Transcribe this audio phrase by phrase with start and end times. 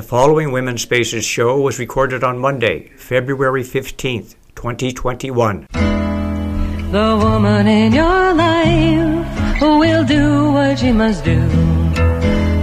[0.00, 5.66] The following Women's Spaces show was recorded on Monday, February 15th, 2021.
[5.70, 11.46] The woman in your life will do what she must do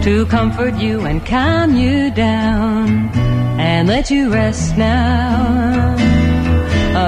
[0.02, 3.10] to comfort you and calm you down
[3.60, 5.96] and let you rest now.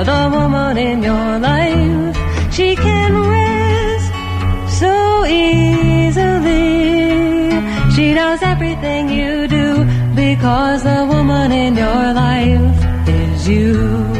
[0.03, 4.11] The woman in your life, she can rest
[4.79, 6.69] so easily.
[7.95, 9.68] She knows everything you do
[10.35, 14.18] because the woman in your life is you.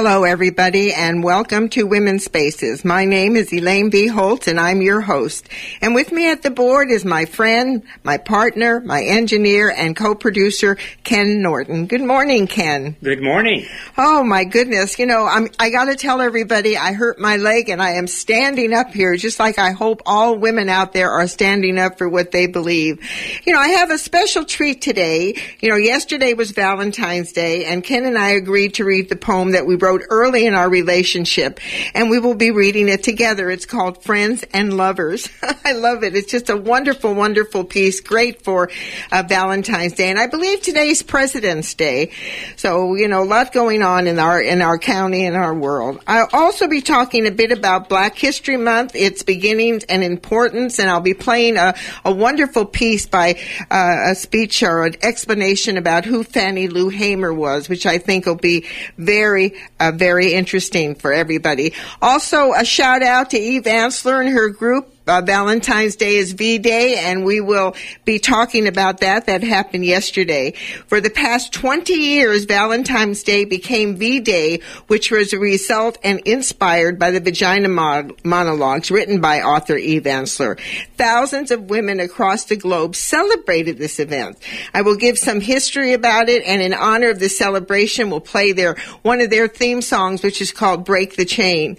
[0.00, 2.84] Hello, everybody, and welcome to Women's Spaces.
[2.84, 4.06] My name is Elaine B.
[4.06, 5.48] Holtz, and I'm your host.
[5.82, 10.78] And with me at the board is my friend, my partner, my engineer, and co-producer,
[11.02, 11.86] Ken Norton.
[11.86, 12.94] Good morning, Ken.
[13.02, 13.66] Good morning.
[13.96, 15.00] Oh my goodness!
[15.00, 18.06] You know, I'm, I got to tell everybody I hurt my leg, and I am
[18.06, 22.08] standing up here, just like I hope all women out there are standing up for
[22.08, 23.02] what they believe.
[23.44, 25.34] You know, I have a special treat today.
[25.58, 29.50] You know, yesterday was Valentine's Day, and Ken and I agreed to read the poem
[29.50, 31.60] that we wrote early in our relationship,
[31.94, 33.50] and we will be reading it together.
[33.50, 35.28] It's called Friends and Lovers.
[35.64, 36.14] I love it.
[36.14, 38.70] It's just a wonderful, wonderful piece, great for
[39.10, 42.12] uh, Valentine's Day, and I believe today's President's Day.
[42.56, 46.02] So you know, a lot going on in our in our county and our world.
[46.06, 50.90] I'll also be talking a bit about Black History Month, its beginnings and importance, and
[50.90, 56.04] I'll be playing a, a wonderful piece by uh, a speech or an explanation about
[56.04, 58.66] who Fannie Lou Hamer was, which I think will be
[58.96, 61.72] very uh, very interesting for everybody.
[62.02, 64.94] Also, a shout out to Eve Ensler and her group.
[65.08, 69.24] Uh, Valentine's Day is V Day, and we will be talking about that.
[69.24, 70.52] That happened yesterday.
[70.86, 76.20] For the past 20 years, Valentine's Day became V Day, which was a result and
[76.26, 80.60] inspired by the vagina mod- monologues written by author Eve Ensler.
[80.98, 84.36] Thousands of women across the globe celebrated this event.
[84.74, 88.52] I will give some history about it, and in honor of the celebration, we'll play
[88.52, 91.78] their one of their theme songs, which is called "Break the Chain."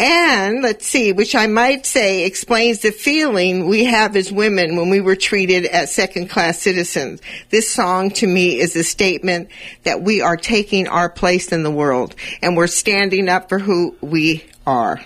[0.00, 4.90] And let's see, which I might say explains the feeling we have as women when
[4.90, 7.20] we were treated as second class citizens.
[7.50, 9.50] This song to me is a statement
[9.82, 13.96] that we are taking our place in the world and we're standing up for who
[14.00, 15.00] we are.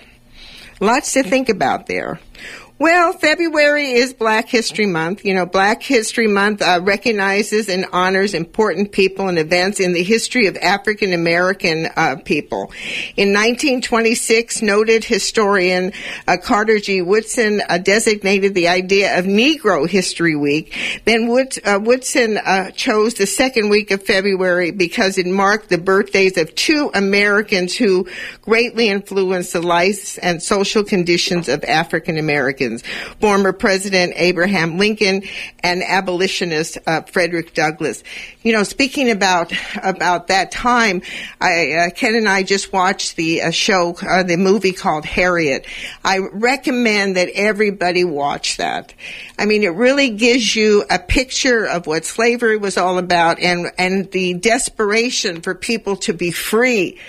[0.79, 2.19] Lots to think about there.
[2.79, 5.23] Well, February is Black History Month.
[5.23, 10.01] You know, Black History Month uh, recognizes and honors important people and events in the
[10.01, 12.73] history of African American uh, people.
[13.15, 15.93] In 1926, noted historian
[16.27, 17.03] uh, Carter G.
[17.03, 20.75] Woodson uh, designated the idea of Negro History Week.
[21.05, 25.77] Then Wood, uh, Woodson uh, chose the second week of February because it marked the
[25.77, 28.09] birthdays of two Americans who
[28.41, 32.62] greatly influenced the lives and social conditions of African Americans
[33.19, 35.23] former President Abraham Lincoln
[35.61, 38.03] and abolitionist uh, Frederick Douglass.
[38.41, 41.01] You know, speaking about about that time,
[41.39, 45.65] I, uh, Ken and I just watched the uh, show, uh, the movie called Harriet.
[46.03, 48.93] I recommend that everybody watch that.
[49.37, 53.71] I mean, it really gives you a picture of what slavery was all about and
[53.77, 56.99] and the desperation for people to be free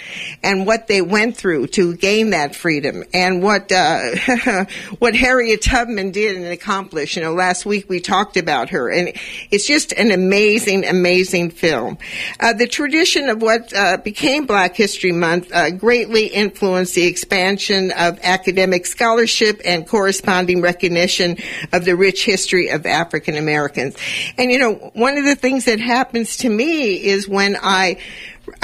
[0.43, 4.15] and what they went through to gain that freedom and what uh,
[4.99, 7.17] what Harriet Harriet Tubman did and accomplished.
[7.17, 9.13] You know, last week we talked about her, and
[9.51, 11.99] it's just an amazing, amazing film.
[12.41, 17.91] Uh, the tradition of what uh, became Black History Month uh, greatly influenced the expansion
[17.91, 21.37] of academic scholarship and corresponding recognition
[21.75, 23.97] of the rich history of African Americans.
[24.39, 27.99] And you know, one of the things that happens to me is when I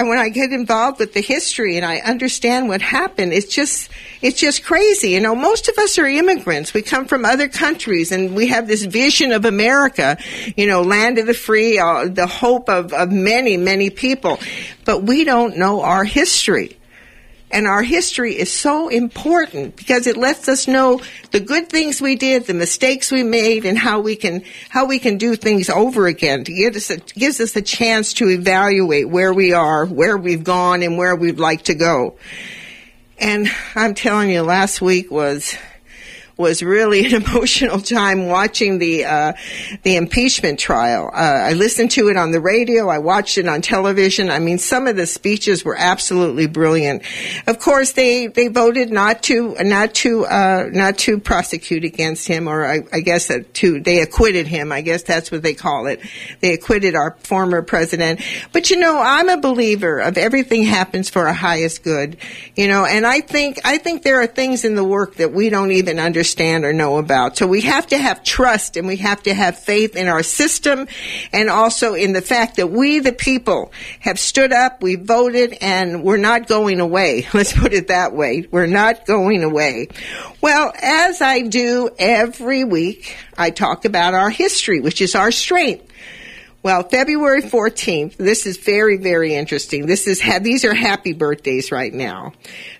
[0.09, 3.91] when I get involved with the history and I understand what happened, it's just
[4.23, 5.11] it's just crazy.
[5.11, 6.73] You know, most of us are immigrants.
[6.73, 10.17] We come from other countries, and we have this vision of America,
[10.57, 14.39] you know, land of the free, uh, the hope of of many many people,
[14.85, 16.80] but we don't know our history.
[17.53, 21.01] And our history is so important because it lets us know
[21.33, 25.01] the good things we did, the mistakes we made, and how we can how we
[25.01, 26.45] can do things over again.
[26.45, 30.45] To give us a, gives us a chance to evaluate where we are, where we've
[30.45, 32.17] gone, and where we'd like to go.
[33.19, 35.55] And I'm telling you, last week was
[36.41, 39.33] was really an emotional time watching the uh,
[39.83, 41.11] the impeachment trial.
[41.13, 41.19] Uh,
[41.51, 42.89] I listened to it on the radio.
[42.89, 44.31] I watched it on television.
[44.31, 47.03] I mean, some of the speeches were absolutely brilliant.
[47.47, 52.49] Of course, they, they voted not to not to uh, not to prosecute against him,
[52.49, 54.73] or I, I guess to they acquitted him.
[54.73, 56.01] I guess that's what they call it.
[56.41, 58.23] They acquitted our former president.
[58.53, 62.17] But you know, I'm a believer of everything happens for a highest good.
[62.57, 65.51] You know, and I think I think there are things in the work that we
[65.51, 67.37] don't even understand understand or know about.
[67.37, 70.87] So we have to have trust and we have to have faith in our system
[71.33, 76.05] and also in the fact that we, the people, have stood up, we voted, and
[76.05, 77.27] we're not going away.
[77.35, 78.47] Let's put it that way.
[78.49, 79.89] We're not going away.
[80.41, 85.90] Well, as I do every week, I talk about our history, which is our strength.
[86.63, 89.87] Well, February 14th, this is very, very interesting.
[89.87, 92.35] This is, these are happy birthdays right now.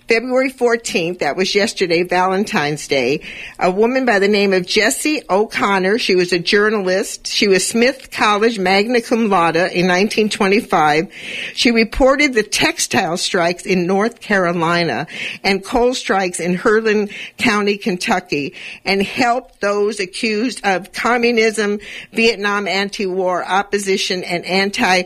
[0.07, 3.25] February 14th, that was yesterday, Valentine's Day,
[3.57, 7.27] a woman by the name of Jessie O'Connor, she was a journalist.
[7.27, 11.11] She was Smith College magna cum laude in 1925.
[11.53, 15.07] She reported the textile strikes in North Carolina
[15.45, 21.79] and coal strikes in Harlan County, Kentucky, and helped those accused of communism,
[22.11, 25.03] Vietnam anti-war opposition, and anti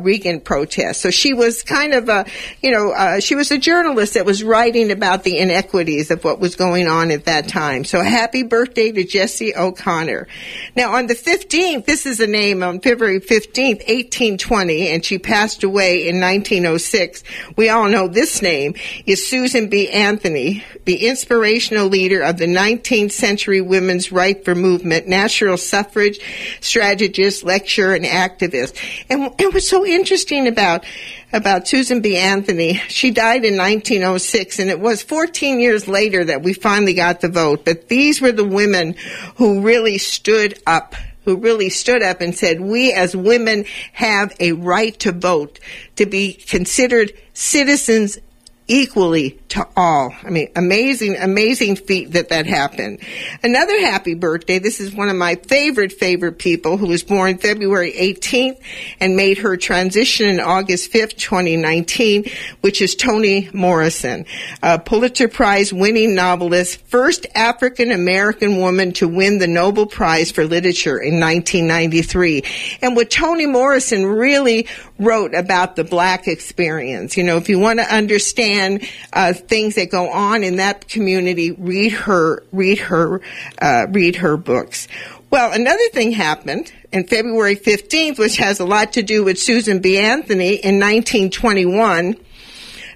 [0.00, 1.00] Reagan protests.
[1.00, 2.24] So she was kind of a,
[2.62, 6.40] you know, uh, she was a journalist that was writing about the inequities of what
[6.40, 7.84] was going on at that time.
[7.84, 10.26] So happy birthday to Jessie O'Connor.
[10.74, 15.64] Now on the 15th, this is a name on February 15th, 1820, and she passed
[15.64, 17.22] away in 1906.
[17.56, 18.74] We all know this name
[19.04, 19.90] is Susan B.
[19.90, 26.20] Anthony, the inspirational leader of the 19th century women's right for movement, national suffrage
[26.60, 28.76] strategist, lecturer, and activist.
[29.10, 30.84] And it was so interesting about
[31.32, 32.16] about Susan B.
[32.16, 32.74] Anthony.
[32.88, 37.28] She died in 1906, and it was 14 years later that we finally got the
[37.28, 37.64] vote.
[37.64, 38.94] But these were the women
[39.36, 44.52] who really stood up who really stood up and said, we as women have a
[44.52, 45.58] right to vote,
[45.96, 48.18] to be considered citizens
[48.66, 50.14] equally to all.
[50.22, 53.00] I mean, amazing, amazing feat that that happened.
[53.42, 54.58] Another happy birthday.
[54.58, 58.60] This is one of my favorite, favorite people who was born February 18th
[59.00, 62.24] and made her transition in August 5th, 2019,
[62.62, 64.24] which is Toni Morrison,
[64.62, 70.44] a Pulitzer Prize winning novelist, first African American woman to win the Nobel Prize for
[70.44, 72.44] Literature in 1993.
[72.80, 74.66] And what Toni Morrison really
[74.98, 79.90] wrote about the black experience, you know, if you want to understand uh, things that
[79.90, 83.20] go on in that community, read her, read her,
[83.60, 84.86] uh, read her books.
[85.30, 89.80] Well, another thing happened in February 15th, which has a lot to do with Susan
[89.80, 89.98] B.
[89.98, 92.16] Anthony in 1921.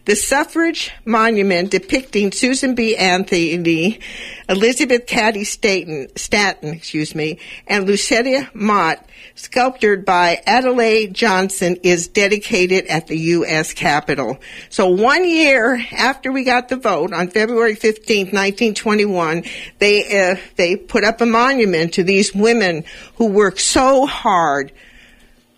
[0.09, 2.97] The suffrage monument depicting Susan B.
[2.97, 4.01] Anthony,
[4.49, 12.87] Elizabeth Cady Staten, Stanton, excuse me, and Lucretia Mott sculptured by Adelaide Johnson, is dedicated
[12.87, 13.75] at the U.S.
[13.75, 14.39] Capitol.
[14.71, 19.45] So one year after we got the vote on February 15, 1921,
[19.79, 22.85] they, uh, they put up a monument to these women
[23.17, 24.73] who worked so hard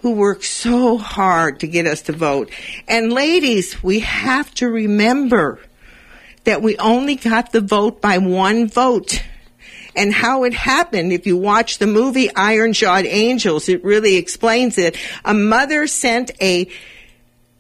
[0.01, 2.51] who worked so hard to get us to vote.
[2.89, 5.61] And ladies, we have to remember
[6.45, 9.23] that we only got the vote by one vote
[9.95, 11.13] and how it happened.
[11.13, 14.97] If you watch the movie Iron Jawed Angels, it really explains it.
[15.25, 16.71] A mother sent a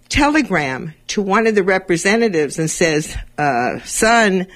[0.09, 4.47] telegram to one of the representatives and says, uh, son,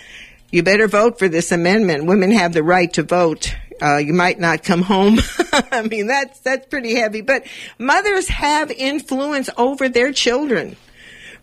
[0.51, 2.07] you better vote for this amendment.
[2.07, 3.55] Women have the right to vote.
[3.83, 5.19] Uh, you might not come home.
[5.53, 7.45] I mean, that's, that's pretty heavy, but
[7.79, 10.77] mothers have influence over their children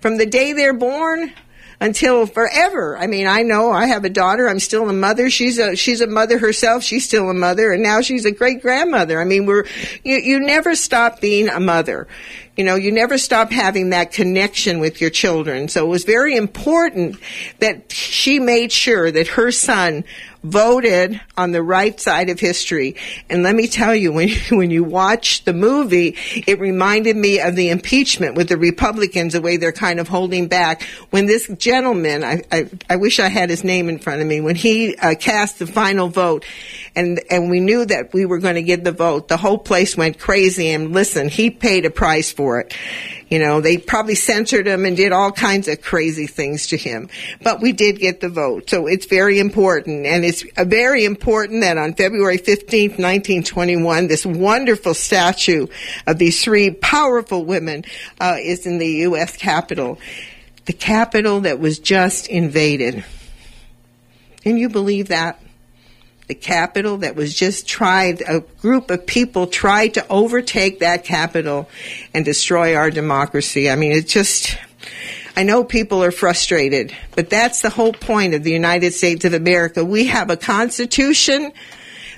[0.01, 1.31] from the day they're born
[1.79, 2.97] until forever.
[2.97, 4.47] I mean, I know I have a daughter.
[4.47, 5.29] I'm still a mother.
[5.29, 6.83] She's a she's a mother herself.
[6.83, 9.19] She's still a mother, and now she's a great grandmother.
[9.19, 9.65] I mean, we're
[10.03, 12.07] you you never stop being a mother.
[12.57, 15.69] You know, you never stop having that connection with your children.
[15.69, 17.17] So it was very important
[17.59, 20.03] that she made sure that her son
[20.43, 22.95] voted on the right side of history.
[23.29, 26.17] And let me tell you, when, when you watch the movie,
[26.47, 30.47] it reminded me of the impeachment with the Republicans, the way they're kind of holding
[30.47, 30.83] back.
[31.11, 34.41] When this gentleman, I, I, I wish I had his name in front of me,
[34.41, 36.45] when he uh, cast the final vote
[36.95, 39.95] and, and we knew that we were going to get the vote, the whole place
[39.95, 40.69] went crazy.
[40.69, 42.75] And listen, he paid a price for it.
[43.29, 47.07] You know, they probably censored him and did all kinds of crazy things to him.
[47.41, 48.69] But we did get the vote.
[48.69, 50.05] So it's very important.
[50.05, 55.67] And it's very important that on February 15th, 1921, this wonderful statue
[56.07, 57.85] of these three powerful women
[58.19, 59.37] uh, is in the U.S.
[59.37, 59.97] Capitol.
[60.65, 63.05] The Capitol that was just invaded.
[64.41, 65.41] Can you believe that?
[66.31, 71.67] The Capitol that was just tried, a group of people tried to overtake that capital
[72.13, 73.69] and destroy our democracy.
[73.69, 74.57] I mean, it just,
[75.35, 79.33] I know people are frustrated, but that's the whole point of the United States of
[79.33, 79.83] America.
[79.83, 81.51] We have a constitution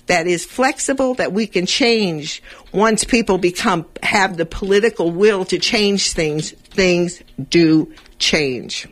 [0.06, 5.58] that is flexible that we can change once people become have the political will to
[5.58, 7.90] change things things do
[8.20, 8.86] change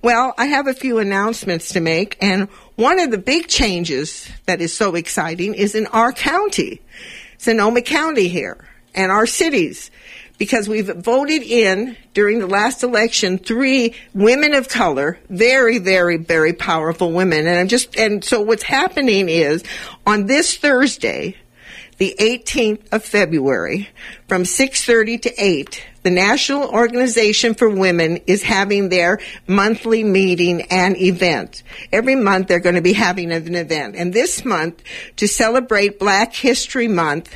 [0.00, 2.48] well i have a few announcements to make and
[2.78, 6.80] One of the big changes that is so exciting is in our county,
[7.36, 9.90] Sonoma County here, and our cities
[10.38, 16.52] because we've voted in during the last election three women of color, very, very, very
[16.52, 17.48] powerful women.
[17.48, 19.64] And I'm just, and so what's happening is
[20.06, 21.34] on this Thursday,
[21.96, 23.88] the 18th of February,
[24.28, 30.96] from 6.30 to 8, the National Organization for Women is having their monthly meeting and
[30.96, 31.62] event.
[31.92, 33.96] Every month they're going to be having an event.
[33.96, 34.82] And this month,
[35.16, 37.34] to celebrate Black History Month,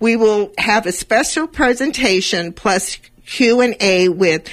[0.00, 4.48] we will have a special presentation plus Q&A with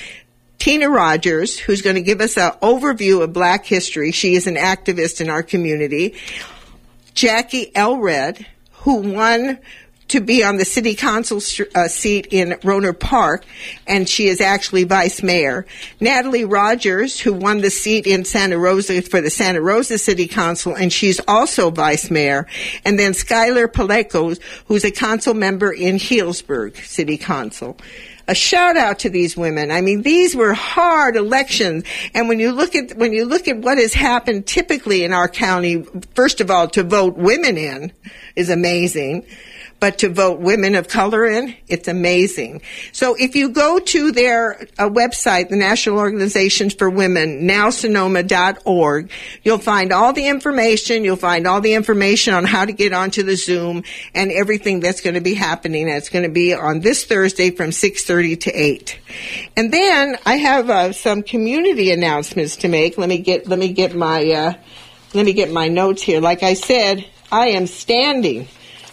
[0.60, 4.12] Tina Rogers, who's going to give us an overview of black history.
[4.12, 6.16] She is an activist in our community.
[7.16, 9.58] Jackie Elward, who won
[10.12, 11.38] to be on the city council
[11.74, 13.46] uh, seat in Rohnert Park,
[13.88, 15.66] and she is actually vice mayor.
[16.02, 20.76] Natalie Rogers, who won the seat in Santa Rosa for the Santa Rosa City Council,
[20.76, 22.46] and she's also vice mayor.
[22.84, 27.78] And then Skylar Palekos, who's a council member in Healdsburg City Council
[28.28, 29.72] a shout out to these women.
[29.72, 31.84] I mean, these were hard elections.
[32.14, 35.28] And when you look at, when you look at what has happened typically in our
[35.28, 35.84] county,
[36.16, 37.92] first of all, to vote women in
[38.36, 39.26] is amazing
[39.82, 42.62] but to vote women of color in, it's amazing.
[42.92, 49.12] So if you go to their uh, website, the National Organizations for Women, nowsonoma.org,
[49.44, 51.04] you'll find all the information.
[51.04, 53.84] You'll find all the information on how to get onto the Zoom
[54.14, 55.90] and everything that's going to be happening.
[55.90, 59.00] It's going to be on this Thursday from 6.30 to 8.
[59.58, 63.00] And then I have uh, some community announcements to make.
[63.00, 64.54] Let me get, let me get my, uh,
[65.16, 66.22] let me get my notes here.
[66.22, 68.48] Like I said, I am standing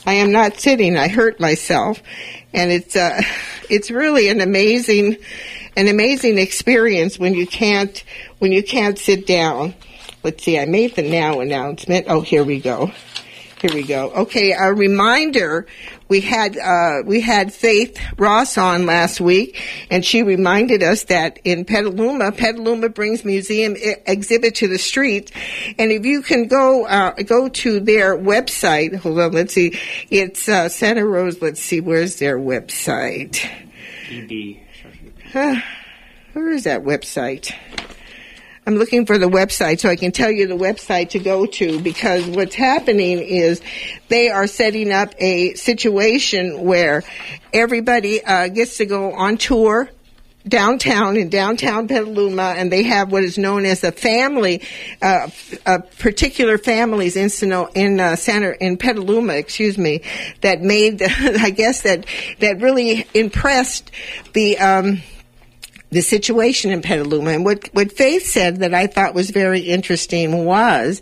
[0.08, 0.96] I am not sitting.
[0.96, 2.02] I hurt myself,
[2.54, 3.20] and it's uh,
[3.68, 5.18] it's really an amazing,
[5.76, 8.02] an amazing experience when you can't
[8.38, 9.74] when you can't sit down.
[10.24, 10.58] Let's see.
[10.58, 12.06] I made the now announcement.
[12.08, 12.90] Oh, here we go.
[13.60, 14.10] Here we go.
[14.12, 15.66] Okay, a reminder.
[16.08, 21.38] We had uh, we had Faith Ross on last week, and she reminded us that
[21.44, 25.30] in Petaluma, Petaluma brings museum exhibit to the street,
[25.78, 28.96] and if you can go uh, go to their website.
[28.96, 29.78] Hold on, let's see.
[30.10, 31.38] It's uh, Santa Rosa.
[31.42, 33.44] Let's see, where's their website?
[34.10, 34.56] EB.
[36.32, 37.54] where is that website?
[38.68, 41.80] I'm looking for the website so I can tell you the website to go to
[41.80, 43.62] because what's happening is
[44.08, 47.02] they are setting up a situation where
[47.54, 49.88] everybody uh, gets to go on tour
[50.46, 54.62] downtown in downtown Petaluma, and they have what is known as a family,
[55.00, 55.30] uh,
[55.64, 58.16] uh, particular families in Sino, in uh,
[58.60, 60.02] in Petaluma, excuse me,
[60.42, 62.04] that made, I guess that
[62.40, 63.90] that really impressed
[64.34, 64.58] the.
[64.58, 65.00] Um,
[65.90, 67.30] the situation in Petaluma.
[67.30, 71.00] And what, what Faith said that I thought was very interesting was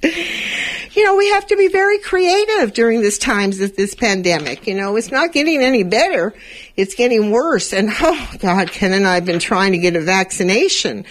[0.93, 4.65] You know, we have to be very creative during this times of this pandemic.
[4.65, 6.33] You know, it's not getting any better.
[6.77, 7.73] It's getting worse.
[7.73, 11.05] And oh God, Ken and I have been trying to get a vaccination.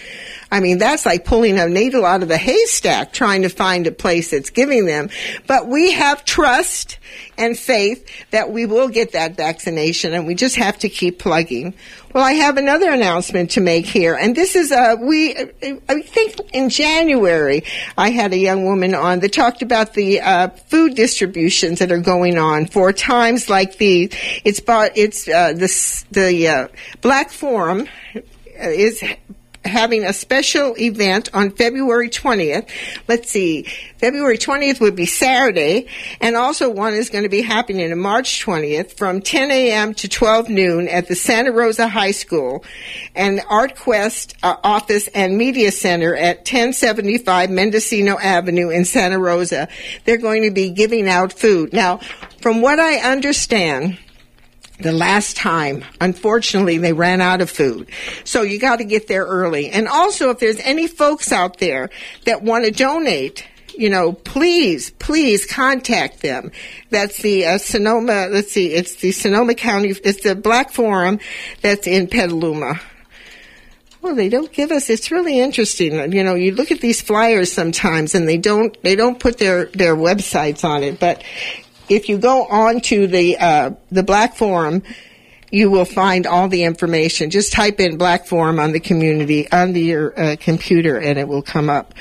[0.55, 3.91] I mean, that's like pulling a needle out of a haystack trying to find a
[3.91, 5.09] place that's giving them.
[5.47, 6.97] But we have trust
[7.37, 11.73] and faith that we will get that vaccination and we just have to keep plugging.
[12.13, 15.35] Well, I have another announcement to make here, and this is uh, we.
[15.35, 17.65] I think in January
[17.97, 21.99] I had a young woman on that talked about the uh, food distributions that are
[21.99, 24.11] going on for times like these.
[24.45, 24.91] It's bought.
[24.95, 26.67] It's uh, the the uh,
[27.01, 27.89] Black Forum
[28.55, 29.03] is
[29.65, 32.69] having a special event on February 20th.
[33.07, 33.63] Let's see,
[33.97, 35.87] February 20th would be Saturday,
[36.21, 39.93] and also one is going to be happening on March 20th from 10 a.m.
[39.95, 42.63] to 12 noon at the Santa Rosa High School
[43.15, 49.67] and ArtQuest uh, office and media center at 1075 Mendocino Avenue in Santa Rosa.
[50.05, 51.73] They're going to be giving out food.
[51.73, 51.99] Now,
[52.41, 53.97] from what I understand,
[54.79, 57.89] the last time, unfortunately, they ran out of food.
[58.23, 59.69] So you got to get there early.
[59.69, 61.89] And also, if there's any folks out there
[62.25, 63.45] that want to donate,
[63.77, 66.51] you know, please, please contact them.
[66.89, 71.19] That's the uh, Sonoma, let's see, it's the Sonoma County, it's the Black Forum
[71.61, 72.79] that's in Petaluma.
[74.01, 74.89] well, they don't give us.
[74.89, 76.13] It's really interesting.
[76.13, 79.65] You know, you look at these flyers sometimes, and they don't they don't put their
[79.65, 80.99] their websites on it.
[80.99, 81.23] But
[81.89, 84.83] if you go on to the uh, the Black Forum,
[85.51, 87.29] you will find all the information.
[87.29, 91.41] Just type in Black Forum on the community on your uh, computer, and it will
[91.41, 91.93] come up.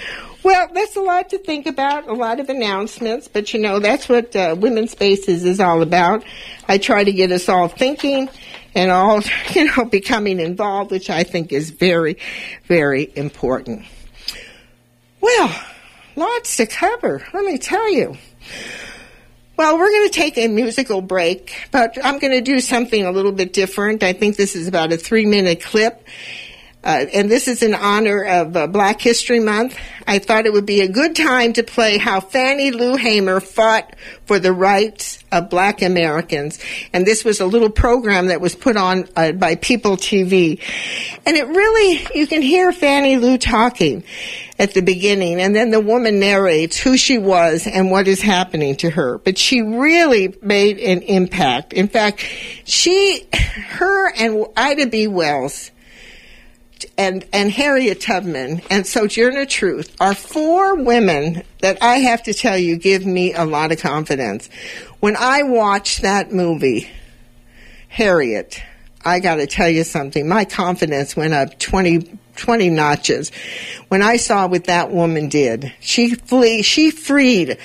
[0.43, 4.11] Well, that's a lot to think about, a lot of announcements, but you know, that's
[4.11, 6.23] what uh, Women's Spaces is all about.
[6.69, 8.29] I try to get us all thinking
[8.75, 9.23] and all,
[9.55, 12.19] you know, becoming involved, which I think is very,
[12.67, 13.87] very important.
[15.23, 15.63] Well,
[16.15, 18.19] lots to cover, let me tell you.
[19.57, 23.13] Well, we're going to take a musical break, but I'm going to do something a
[23.13, 24.03] little bit different.
[24.03, 26.05] I think this is about a three minute clip.
[26.85, 29.79] Uh, and this is in honor of uh, Black History Month.
[30.07, 33.97] I thought it would be a good time to play how Fannie Lou Hamer fought
[34.27, 36.59] for the rights of black Americans.
[36.93, 40.61] And this was a little program that was put on uh, by People TV.
[41.25, 44.05] And it really, you can hear Fannie Lou talking
[44.59, 48.77] at the beginning, and then the woman narrates who she was and what is happening
[48.77, 49.19] to her.
[49.19, 51.73] But she really made an impact.
[51.73, 52.21] In fact,
[52.65, 55.09] she, her and Ida B.
[55.09, 55.73] Wells,
[56.97, 62.57] and, and Harriet Tubman and Sojourner Truth are four women that I have to tell
[62.59, 64.49] you give me a lot of confidence.
[65.01, 66.89] When I watched that movie,
[67.89, 68.63] Harriet,
[69.05, 70.29] I got to tell you something.
[70.29, 73.31] My confidence went up 20, 20 notches
[73.89, 75.73] when I saw what that woman did.
[75.81, 77.59] She flee, she freed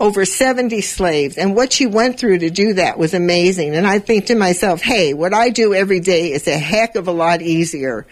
[0.00, 3.74] over 70 slaves and what she went through to do that was amazing.
[3.74, 7.08] And I think to myself, hey, what I do every day is a heck of
[7.08, 8.06] a lot easier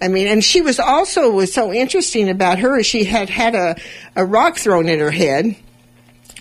[0.00, 2.82] I mean, and she was also was so interesting about her.
[2.82, 3.76] She had had a,
[4.16, 5.56] a rock thrown at her head,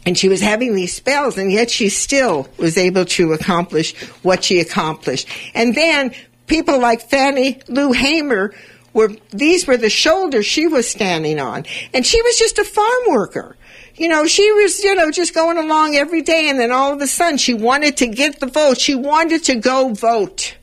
[0.05, 4.43] and she was having these spells, and yet she still was able to accomplish what
[4.43, 5.27] she accomplished.
[5.53, 6.13] And then
[6.47, 8.53] people like Fannie Lou Hamer
[8.93, 13.03] were these were the shoulders she was standing on, and she was just a farm
[13.07, 13.55] worker.
[13.95, 17.01] You know, she was, you know, just going along every day, and then all of
[17.01, 18.81] a sudden she wanted to get the vote.
[18.81, 20.57] She wanted to go vote.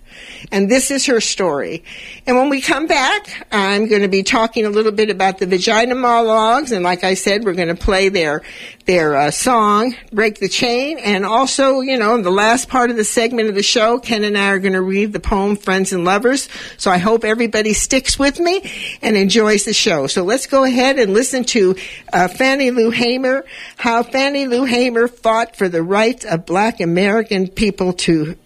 [0.52, 1.84] And this is her story.
[2.26, 5.46] And when we come back, I'm going to be talking a little bit about the
[5.46, 6.72] vagina monologues.
[6.72, 8.42] And like I said, we're going to play their,
[8.86, 10.98] their uh, song, Break the Chain.
[10.98, 14.24] And also, you know, in the last part of the segment of the show, Ken
[14.24, 16.48] and I are going to read the poem Friends and Lovers.
[16.76, 18.70] So I hope everybody sticks with me
[19.02, 20.06] and enjoys the show.
[20.06, 21.76] So let's go ahead and listen to
[22.12, 23.44] uh, Fannie Lou Hamer,
[23.76, 28.36] how Fannie Lou Hamer fought for the rights of black American people to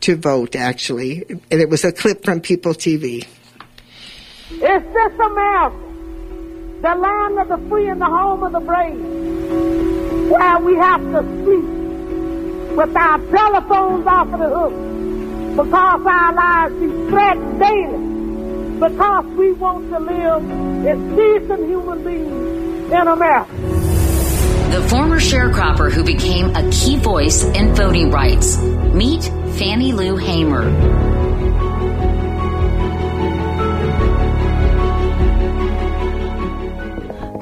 [0.00, 1.24] to vote, actually.
[1.28, 3.26] And it was a clip from People TV.
[4.50, 5.76] It's this America,
[6.80, 8.98] the land of the free and the home of the brave,
[10.30, 14.88] where we have to sleep with our telephones off of the hook
[15.56, 18.08] because our lives be threatened daily
[18.78, 23.52] because we want to live as decent human beings in America.
[24.70, 28.58] The former sharecropper who became a key voice in voting rights.
[28.58, 30.70] Meet Fannie Lou Hamer.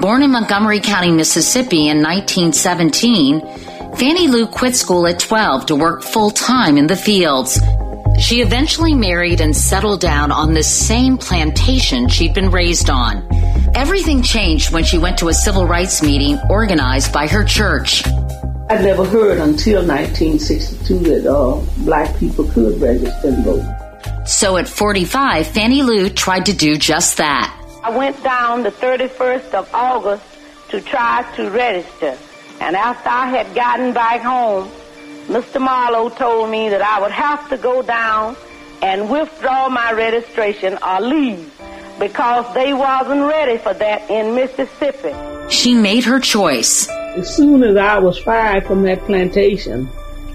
[0.01, 3.40] Born in Montgomery County, Mississippi in 1917,
[3.97, 7.59] Fannie Lou quit school at 12 to work full time in the fields.
[8.19, 13.27] She eventually married and settled down on the same plantation she'd been raised on.
[13.75, 18.03] Everything changed when she went to a civil rights meeting organized by her church.
[18.68, 24.26] I'd never heard until 1962 that uh, black people could register and vote.
[24.26, 27.52] So at 45, Fannie Lou tried to do just that.
[27.85, 30.24] I went down the 31st of August
[30.70, 32.18] to try to register.
[32.61, 34.68] And after I had gotten back home,
[35.29, 35.61] Mr.
[35.61, 38.37] Marlowe told me that I would have to go down
[38.83, 41.56] and withdraw my registration or leave
[41.98, 45.14] because they wasn't ready for that in Mississippi.
[45.48, 46.88] She made her choice.
[46.88, 49.88] As soon as I was fired from that plantation,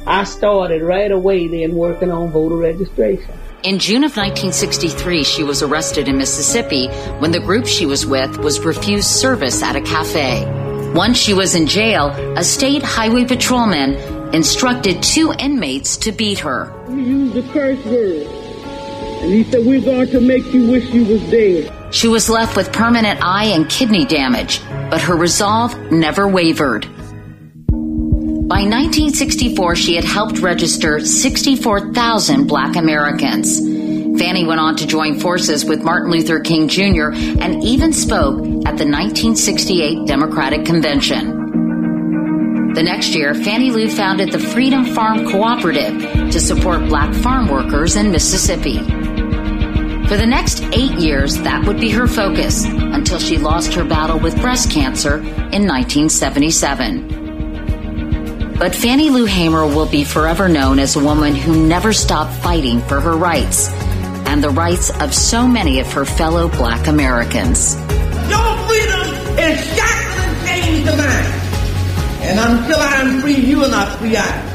[0.08, 3.34] I started right away then working on voter registration.
[3.64, 6.88] In June of 1963, she was arrested in Mississippi
[7.20, 10.46] when the group she was with was refused service at a cafe.
[10.96, 13.94] Once she was in jail, a state highway patrolman
[14.34, 16.74] instructed two inmates to beat her.
[16.88, 18.41] We used the curse word.
[19.22, 21.72] And he said, We're going to make you wish you was dead.
[21.94, 26.88] She was left with permanent eye and kidney damage, but her resolve never wavered.
[28.52, 33.60] By 1964, she had helped register 64,000 black Americans.
[34.20, 37.12] Fannie went on to join forces with Martin Luther King Jr.
[37.14, 41.42] and even spoke at the 1968 Democratic Convention.
[42.74, 47.96] The next year, Fannie Lou founded the Freedom Farm Cooperative to support black farm workers
[47.96, 48.80] in Mississippi.
[50.12, 54.20] For the next eight years, that would be her focus until she lost her battle
[54.20, 58.58] with breast cancer in 1977.
[58.60, 62.82] But Fannie Lou Hamer will be forever known as a woman who never stopped fighting
[62.82, 63.70] for her rights
[64.28, 67.76] and the rights of so many of her fellow black Americans.
[68.30, 69.08] Your freedom
[69.40, 71.32] is shackled and chained to mine.
[72.28, 74.51] And until I am free, you are not free either.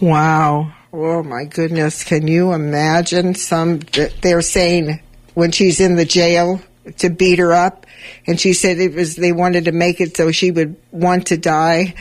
[0.00, 0.72] Wow.
[0.92, 2.04] Oh my goodness.
[2.04, 3.80] Can you imagine some,
[4.22, 5.00] they're saying
[5.34, 6.62] when she's in the jail
[6.98, 7.86] to beat her up
[8.26, 11.36] and she said it was, they wanted to make it so she would want to
[11.36, 11.94] die.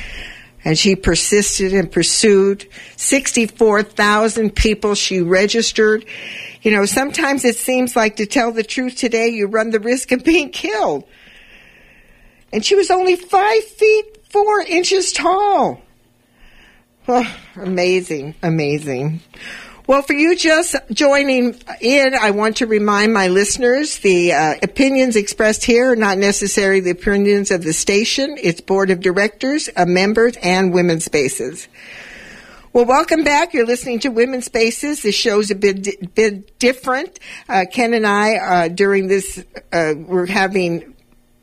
[0.63, 6.05] And she persisted and pursued 64,000 people she registered.
[6.61, 10.11] You know, sometimes it seems like to tell the truth today, you run the risk
[10.11, 11.05] of being killed.
[12.51, 15.81] And she was only five feet four inches tall.
[17.55, 19.21] Amazing, amazing.
[19.87, 25.15] Well, for you just joining in, I want to remind my listeners the uh, opinions
[25.15, 29.85] expressed here are not necessarily the opinions of the station, its board of directors, uh,
[29.85, 31.69] members, and women's spaces.
[32.73, 33.53] Well, welcome back.
[33.53, 35.01] You're listening to Women's Spaces.
[35.01, 37.19] This show's a bit, bit different.
[37.47, 39.41] Uh, Ken and I, uh, during this,
[39.71, 40.93] uh, we're having,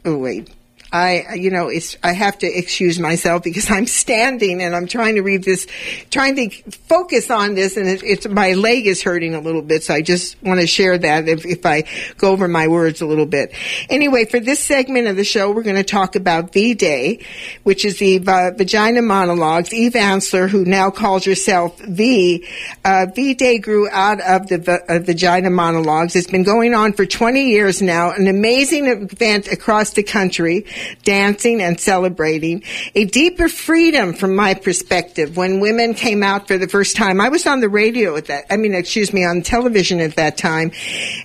[0.05, 0.51] oh wait,
[0.95, 5.17] I, you know, it's, I have to excuse myself because I'm standing and I'm trying
[5.17, 5.67] to read this,
[6.11, 9.83] trying to focus on this and it, it's, my leg is hurting a little bit.
[9.83, 11.83] So I just want to share that if, if I
[12.17, 13.53] go over my words a little bit.
[13.91, 17.27] Anyway, for this segment of the show, we're going to talk about V-Day,
[17.65, 19.75] which is the Vagina Monologues.
[19.75, 22.47] Eve Ensler, who now calls herself V,
[22.85, 26.15] uh, V-Day grew out of the uh, Vagina Monologues.
[26.15, 30.65] It's been going on for 20 years now, an amazing event across the country
[31.03, 32.63] dancing and celebrating.
[32.95, 37.21] A deeper freedom from my perspective when women came out for the first time.
[37.21, 40.37] I was on the radio at that, I mean, excuse me, on television at that
[40.37, 40.73] time.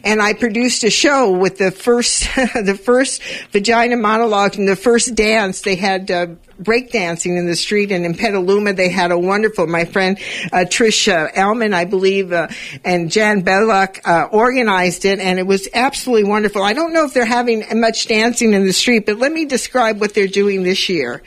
[0.03, 5.15] And I produced a show with the first, the first vagina monologue and the first
[5.15, 5.61] dance.
[5.61, 6.27] They had, uh,
[6.61, 9.67] breakdancing in the street, and in Petaluma they had a wonderful.
[9.67, 10.17] My friend
[10.51, 12.47] uh, Trisha Elman, I believe, uh,
[12.83, 16.63] and Jan Belloc uh, organized it, and it was absolutely wonderful.
[16.63, 19.99] I don't know if they're having much dancing in the street, but let me describe
[19.99, 21.21] what they're doing this year.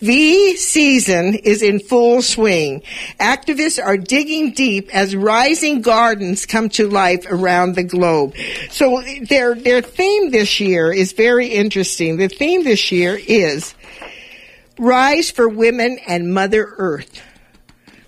[0.00, 2.82] V season is in full swing.
[3.18, 8.34] Activists are digging deep as rising gardens come to life around the globe.
[8.70, 12.16] So their their theme this year is very interesting.
[12.16, 13.74] The theme this year is
[14.80, 17.20] Rise for Women and Mother Earth.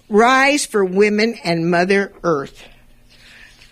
[0.09, 2.67] Rise for Women and Mother Earth.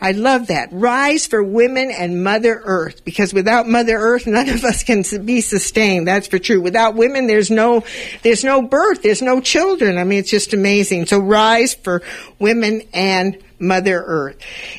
[0.03, 0.69] I love that.
[0.71, 3.03] Rise for women and Mother Earth.
[3.05, 6.09] Because without Mother Earth, none of us can be sustained.
[6.09, 6.61] That's for true.
[6.61, 7.85] Without women, there's no,
[8.23, 9.03] there's no birth.
[9.03, 9.97] There's no children.
[9.97, 11.07] I mean, it's just amazing.
[11.07, 12.03] So rise for
[12.39, 14.37] women and Mother Earth.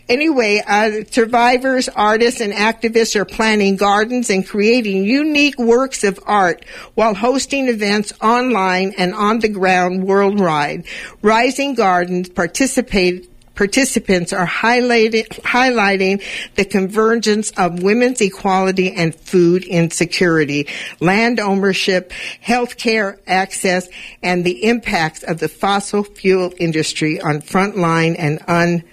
[0.09, 6.65] Anyway, uh, survivors, artists, and activists are planting gardens and creating unique works of art
[6.95, 10.85] while hosting events online and on the ground worldwide.
[11.21, 16.23] Rising Gardens participate participants are highlighting
[16.55, 20.67] the convergence of women's equality and food insecurity,
[20.99, 22.11] land ownership,
[22.43, 23.89] healthcare access,
[24.23, 28.83] and the impacts of the fossil fuel industry on frontline and un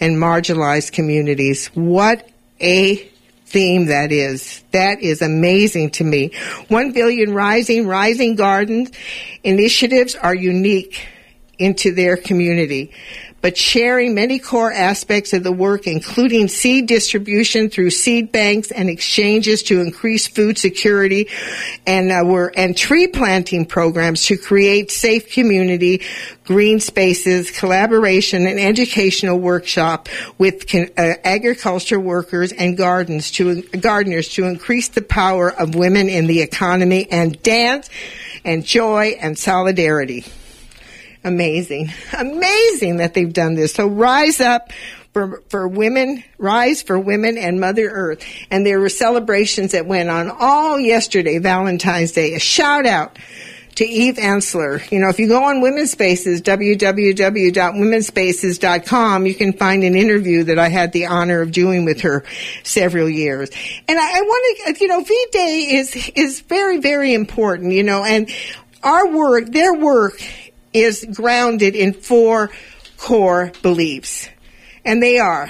[0.00, 1.66] and marginalized communities.
[1.74, 2.28] What
[2.60, 2.96] a
[3.46, 4.62] theme that is.
[4.72, 6.32] That is amazing to me.
[6.68, 8.90] One billion rising, rising gardens
[9.42, 11.06] initiatives are unique
[11.58, 12.92] into their community
[13.40, 18.88] but sharing many core aspects of the work, including seed distribution through seed banks and
[18.88, 21.28] exchanges to increase food security,
[21.86, 26.02] and uh, we're and tree planting programs to create safe community,
[26.44, 34.44] green spaces, collaboration, and educational workshop with uh, agriculture workers and gardens to gardeners to
[34.44, 37.88] increase the power of women in the economy and dance
[38.44, 40.24] and joy and solidarity
[41.28, 43.74] amazing, amazing that they've done this.
[43.74, 44.72] So rise up
[45.12, 48.24] for, for women, rise for women and Mother Earth.
[48.50, 52.32] And there were celebrations that went on all yesterday, Valentine's Day.
[52.34, 53.18] A shout out
[53.76, 54.90] to Eve Ensler.
[54.90, 60.58] You know, if you go on Women's Spaces, www.womenspaces.com, you can find an interview that
[60.58, 62.24] I had the honor of doing with her
[62.64, 63.50] several years.
[63.86, 67.84] And I, I want to, uh, you know, V-Day is, is very, very important, you
[67.84, 68.28] know, and
[68.82, 70.20] our work, their work
[70.72, 72.50] is grounded in four
[72.96, 74.28] core beliefs.
[74.84, 75.46] And they are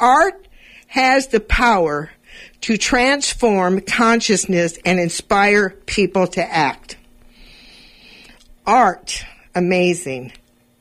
[0.00, 0.46] art
[0.88, 2.10] has the power
[2.62, 6.96] to transform consciousness and inspire people to act.
[8.66, 10.32] Art, amazing.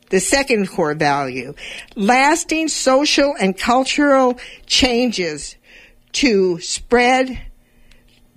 [0.10, 1.54] The second core value,
[1.96, 5.56] lasting social and cultural changes
[6.14, 7.40] to spread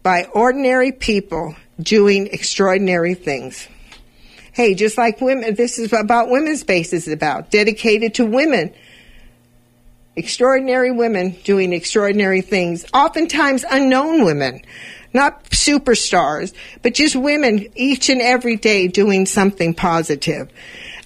[0.03, 3.69] by ordinary people doing extraordinary things.
[4.53, 8.73] Hey, just like women, this is about women's space is about, dedicated to women.
[10.15, 14.61] Extraordinary women doing extraordinary things, oftentimes unknown women,
[15.15, 20.51] not superstars, but just women each and every day doing something positive.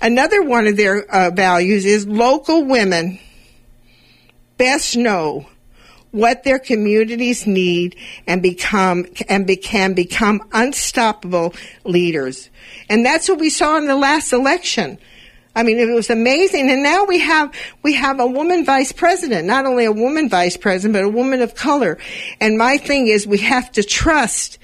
[0.03, 3.21] Another one of their uh, values is local women
[4.59, 5.47] best know
[6.11, 12.51] what their communities need and become and be, can become unstoppable leaders.
[12.88, 14.99] And that's what we saw in the last election.
[15.55, 16.71] I mean, it was amazing.
[16.71, 17.51] And now we have,
[17.83, 21.40] we have a woman vice president, not only a woman vice president, but a woman
[21.40, 21.97] of color.
[22.40, 24.59] And my thing is we have to trust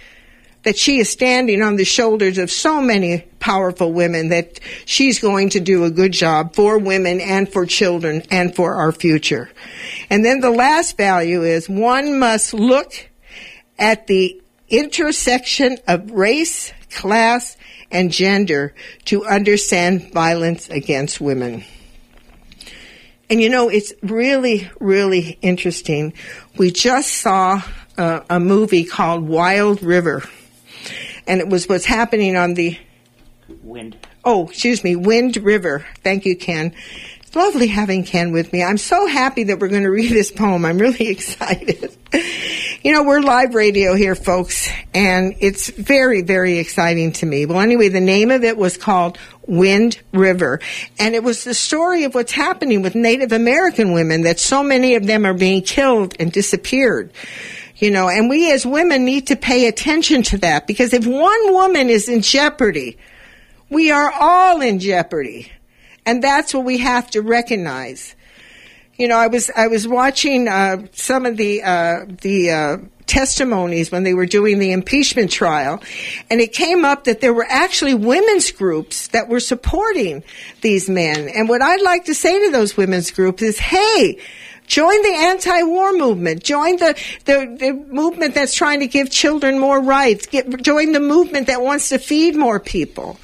[0.62, 5.50] that she is standing on the shoulders of so many powerful women that she's going
[5.50, 9.50] to do a good job for women and for children and for our future.
[10.08, 12.92] And then the last value is one must look
[13.78, 17.56] at the intersection of race, class,
[17.90, 18.74] and gender
[19.06, 21.64] to understand violence against women.
[23.28, 26.12] And you know, it's really, really interesting.
[26.56, 27.62] We just saw
[27.96, 30.22] a, a movie called Wild River
[31.26, 32.78] and it was what's happening on the
[33.62, 33.96] wind.
[34.24, 35.84] Oh, excuse me, Wind River.
[36.02, 36.74] Thank you, Ken.
[37.20, 38.62] It's lovely having Ken with me.
[38.62, 40.64] I'm so happy that we're going to read this poem.
[40.64, 41.96] I'm really excited.
[42.82, 47.46] you know, we're live radio here, folks, and it's very, very exciting to me.
[47.46, 50.60] Well, anyway, the name of it was called Wind River,
[50.98, 54.94] and it was the story of what's happening with Native American women, that so many
[54.94, 57.12] of them are being killed and disappeared
[57.82, 61.52] you know, and we as women need to pay attention to that because if one
[61.52, 62.96] woman is in jeopardy,
[63.70, 65.50] we are all in jeopardy.
[66.06, 68.14] And that's what we have to recognize.
[68.98, 73.90] You know, I was I was watching uh, some of the uh, the uh, testimonies
[73.90, 75.82] when they were doing the impeachment trial,
[76.30, 80.22] and it came up that there were actually women's groups that were supporting
[80.60, 81.28] these men.
[81.30, 84.20] And what I'd like to say to those women's groups is, hey,
[84.66, 86.42] Join the anti-war movement.
[86.42, 90.26] Join the, the, the movement that's trying to give children more rights.
[90.26, 93.18] Get, join the movement that wants to feed more people.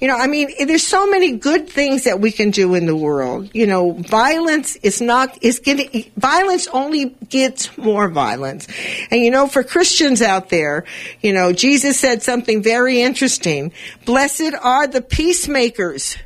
[0.00, 2.94] You know, I mean, there's so many good things that we can do in the
[2.94, 3.50] world.
[3.52, 8.68] You know, violence is not, is getting, violence only gets more violence.
[9.10, 10.84] And you know, for Christians out there,
[11.20, 13.72] you know, Jesus said something very interesting.
[14.04, 16.16] Blessed are the peacemakers,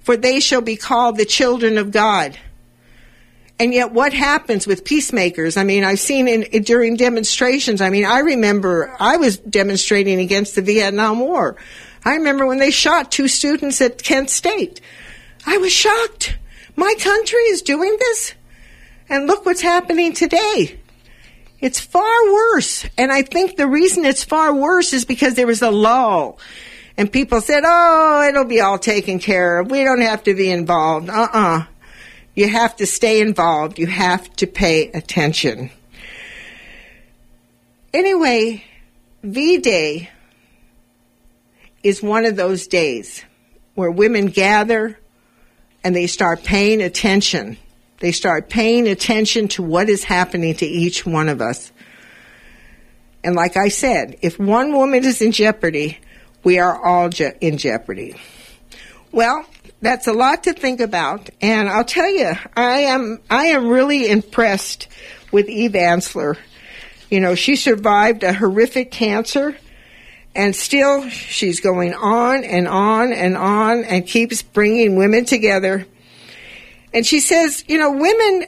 [0.00, 2.38] for they shall be called the children of God.
[3.58, 5.56] And yet, what happens with peacemakers?
[5.56, 7.80] I mean, I've seen in, during demonstrations.
[7.80, 11.56] I mean, I remember I was demonstrating against the Vietnam War.
[12.04, 14.80] I remember when they shot two students at Kent State.
[15.46, 16.36] I was shocked.
[16.76, 18.34] My country is doing this,
[19.08, 20.78] and look what's happening today.
[21.60, 22.84] It's far worse.
[22.98, 26.38] And I think the reason it's far worse is because there was a lull.
[26.98, 29.70] And people said, oh, it'll be all taken care of.
[29.70, 31.08] We don't have to be involved.
[31.08, 31.66] Uh uh-uh.
[32.36, 33.78] You have to stay involved.
[33.78, 35.70] You have to pay attention.
[37.92, 38.62] Anyway,
[39.22, 40.10] V Day
[41.82, 43.24] is one of those days
[43.74, 44.98] where women gather
[45.82, 47.56] and they start paying attention.
[48.00, 51.72] They start paying attention to what is happening to each one of us.
[53.24, 55.98] And like I said, if one woman is in jeopardy,
[56.44, 58.14] we are all je- in jeopardy.
[59.10, 59.46] Well,
[59.80, 61.30] that's a lot to think about.
[61.40, 64.88] And I'll tell you, I am I am really impressed
[65.32, 66.36] with Eve Ensler.
[67.10, 69.56] You know, she survived a horrific cancer,
[70.34, 75.86] and still she's going on and on and on and keeps bringing women together.
[76.92, 78.46] And she says, you know, women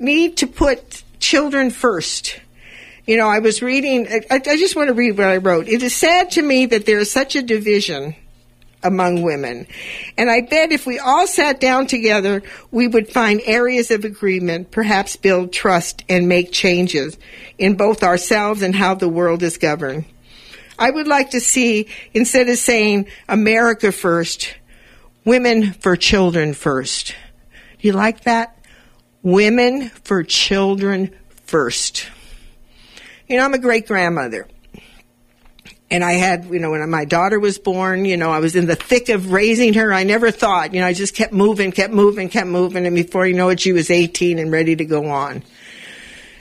[0.00, 2.40] need to put children first.
[3.06, 5.68] You know, I was reading, I, I just want to read what I wrote.
[5.68, 8.14] It is sad to me that there is such a division
[8.82, 9.66] among women.
[10.16, 14.70] And I bet if we all sat down together, we would find areas of agreement,
[14.70, 17.18] perhaps build trust and make changes
[17.58, 20.04] in both ourselves and how the world is governed.
[20.78, 24.54] I would like to see, instead of saying America first,
[25.24, 27.14] women for children first.
[27.80, 28.56] Do you like that?
[29.22, 31.14] Women for children
[31.44, 32.08] first.
[33.28, 34.48] You know, I'm a great grandmother
[35.90, 38.66] and I had, you know, when my daughter was born, you know, I was in
[38.66, 39.92] the thick of raising her.
[39.92, 42.86] I never thought, you know, I just kept moving, kept moving, kept moving.
[42.86, 45.42] And before you know it, she was 18 and ready to go on.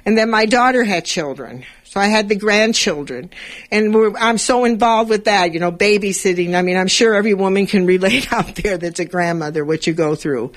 [0.06, 1.66] And then my daughter had children.
[1.84, 3.32] So I had the grandchildren,
[3.72, 6.54] and I'm so involved with that, you know, babysitting.
[6.54, 9.94] I mean, I'm sure every woman can relate out there that's a grandmother what you
[9.94, 10.52] go through.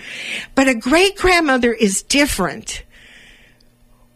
[0.55, 2.83] But a great grandmother is different.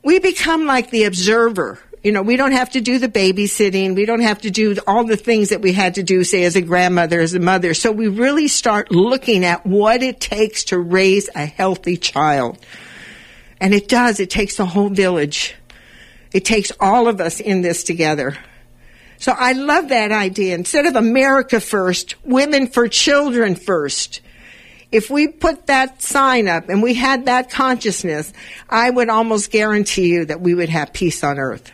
[0.05, 1.79] We become like the observer.
[2.07, 3.97] You know, we don't have to do the babysitting.
[3.97, 6.55] We don't have to do all the things that we had to do, say, as
[6.55, 7.75] a grandmother, as a mother.
[7.75, 12.65] So we really start looking at what it takes to raise a healthy child.
[13.61, 14.21] And it does.
[14.21, 15.57] It takes the whole village.
[16.33, 18.39] It takes all of us in this together.
[19.19, 20.55] So I love that idea.
[20.55, 24.21] Instead of America first, women for children first.
[24.93, 28.33] If we put that sign up and we had that consciousness,
[28.71, 31.73] I would almost guarantee you that we would have peace on earth.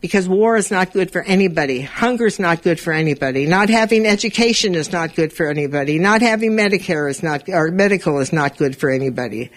[0.00, 1.80] Because war is not good for anybody.
[1.80, 3.46] Hunger is not good for anybody.
[3.46, 5.98] Not having education is not good for anybody.
[5.98, 9.50] Not having Medicare is not, or medical is not good for anybody.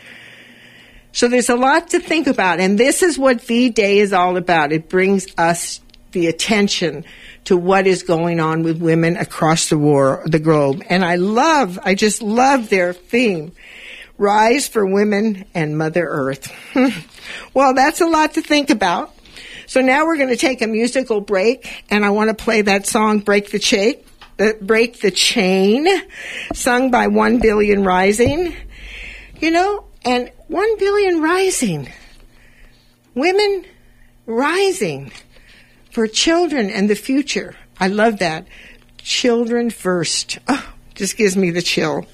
[1.12, 4.38] So there's a lot to think about, and this is what V Day is all
[4.38, 4.72] about.
[4.72, 7.04] It brings us the attention
[7.46, 10.84] to what is going on with women across the war, the globe.
[10.90, 13.54] And I love, I just love their theme.
[14.18, 16.52] Rise for Women and Mother Earth.
[17.54, 19.16] well, that's a lot to think about.
[19.70, 22.88] So now we're going to take a musical break, and I want to play that
[22.88, 23.98] song, Break the Chain,
[24.60, 25.88] Break the Chain,
[26.56, 28.56] sung by One Billion Rising.
[29.40, 31.88] You know, and 1 billion rising.
[33.14, 33.64] Women
[34.26, 35.12] rising
[35.92, 37.56] for children and the future.
[37.80, 38.48] I love that.
[38.98, 40.40] Children first.
[40.48, 42.08] Oh, just gives me the chill.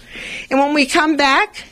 [0.51, 1.63] And when we come back,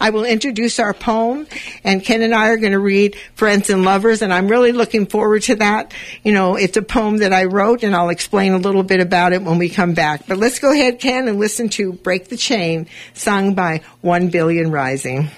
[0.00, 1.46] I will introduce our poem,
[1.84, 5.06] and Ken and I are going to read Friends and Lovers, and I'm really looking
[5.06, 5.92] forward to that.
[6.22, 9.32] You know, it's a poem that I wrote, and I'll explain a little bit about
[9.32, 10.26] it when we come back.
[10.26, 14.70] But let's go ahead, Ken, and listen to Break the Chain, sung by One Billion
[14.70, 15.28] Rising.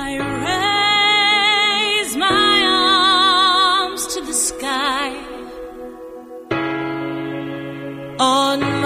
[0.00, 0.16] I
[2.02, 2.62] raise my
[3.84, 5.24] arms to the sky
[8.20, 8.77] on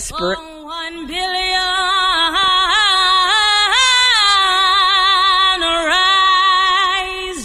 [0.00, 1.52] For one billion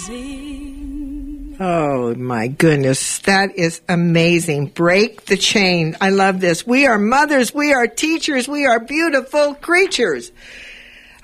[0.08, 1.58] rising.
[1.60, 4.68] Oh my goodness, that is amazing.
[4.68, 5.98] Break the chain.
[6.00, 6.66] I love this.
[6.66, 10.32] We are mothers, we are teachers, we are beautiful creatures.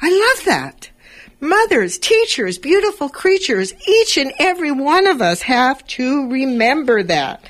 [0.02, 0.90] I love that.
[1.40, 7.46] Mothers, teachers, beautiful creatures, each and every one of us have to remember that.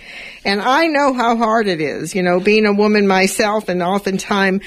[0.46, 4.64] And I know how hard it is, you know, being a woman myself and oftentimes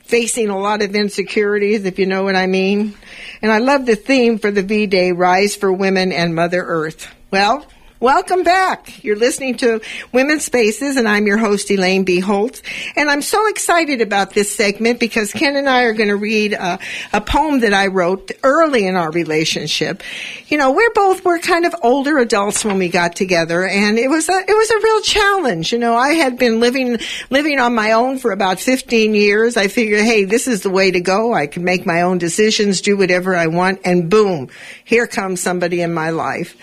[0.00, 2.94] facing a lot of insecurities, if you know what I mean.
[3.42, 7.14] And I love the theme for the V Day, Rise for Women and Mother Earth.
[7.30, 7.66] Well,
[8.00, 9.02] welcome back.
[9.02, 9.80] You're listening to
[10.12, 12.20] Women's Spaces, and I'm your host, Elaine B.
[12.20, 12.62] Holtz.
[12.94, 16.52] And I'm so excited about this segment because Ken and I are going to read
[16.52, 16.78] a,
[17.12, 20.02] a poem that I wrote early in our relationship.
[20.46, 24.08] You know, we're both, we're kind of older adults when we got together, and it
[24.08, 25.72] was a, it was a real challenge.
[25.72, 26.98] You know, I had been living,
[27.30, 29.56] living on my own for about 15 years.
[29.56, 31.34] I figured, hey, this is the way to go.
[31.34, 34.50] I can make my own decisions, do whatever I want, and boom,
[34.84, 36.56] here comes somebody in my life.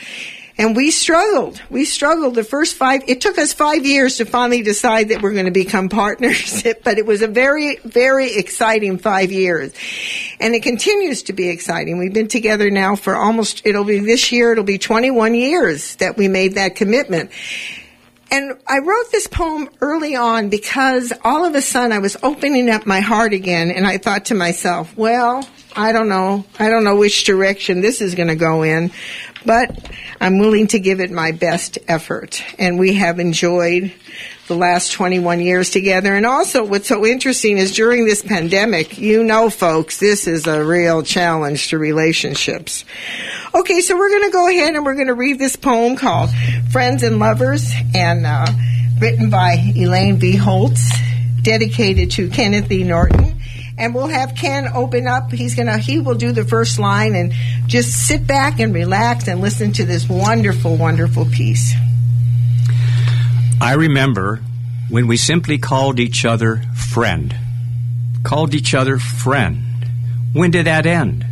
[0.57, 1.61] And we struggled.
[1.69, 5.33] We struggled the first five, it took us five years to finally decide that we're
[5.33, 9.73] going to become partners, but it was a very, very exciting five years.
[10.39, 11.97] And it continues to be exciting.
[11.97, 16.15] We've been together now for almost, it'll be this year, it'll be 21 years that
[16.15, 17.31] we made that commitment.
[18.31, 22.69] And I wrote this poem early on because all of a sudden I was opening
[22.69, 26.45] up my heart again and I thought to myself, well, I don't know.
[26.57, 28.91] I don't know which direction this is going to go in,
[29.45, 32.41] but I'm willing to give it my best effort.
[32.57, 33.93] And we have enjoyed
[34.47, 36.15] the last 21 years together.
[36.15, 40.63] And also what's so interesting is during this pandemic, you know, folks, this is a
[40.63, 42.85] real challenge to relationships.
[43.53, 46.29] Okay, so we're going to go ahead and we're going to read this poem called
[46.71, 48.45] Friends and Lovers and uh,
[48.99, 50.35] written by Elaine B.
[50.35, 50.89] Holtz,
[51.41, 52.83] dedicated to Kenneth E.
[52.83, 53.41] Norton.
[53.77, 55.31] And we'll have Ken open up.
[55.31, 57.33] He's gonna, he will do the first line and
[57.67, 61.73] just sit back and relax and listen to this wonderful, wonderful piece.
[63.59, 64.41] I remember
[64.89, 67.35] when we simply called each other friend.
[68.23, 69.63] Called each other friend.
[70.33, 71.25] When did that end?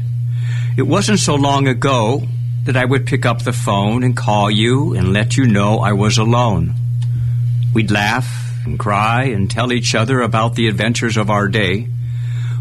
[0.75, 2.23] It wasn't so long ago
[2.63, 5.93] that I would pick up the phone and call you and let you know I
[5.93, 6.73] was alone.
[7.73, 8.27] We'd laugh
[8.65, 11.87] and cry and tell each other about the adventures of our day.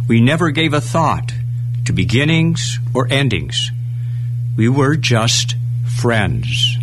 [0.09, 1.33] We never gave a thought
[1.85, 3.71] to beginnings or endings.
[4.57, 5.55] We were just
[6.01, 6.77] friends.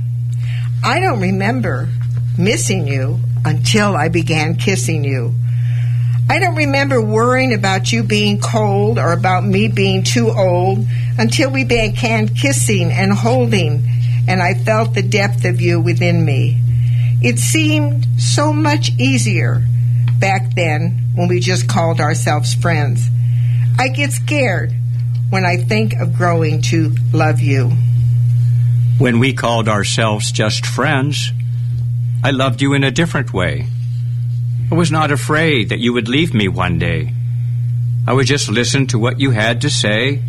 [0.83, 1.89] I don't remember
[2.37, 5.33] missing you until I began kissing you.
[6.29, 10.85] I don't remember worrying about you being cold or about me being too old
[11.17, 13.85] until we began kissing and holding,
[14.27, 16.61] and I felt the depth of you within me.
[17.21, 19.63] It seemed so much easier
[20.19, 23.05] back then when we just called ourselves friends.
[23.77, 24.73] I get scared
[25.29, 27.71] when I think of growing to love you.
[28.99, 31.33] When we called ourselves just friends,
[32.23, 33.67] I loved you in a different way.
[34.71, 37.13] I was not afraid that you would leave me one day.
[38.07, 40.21] I would just listen to what you had to say.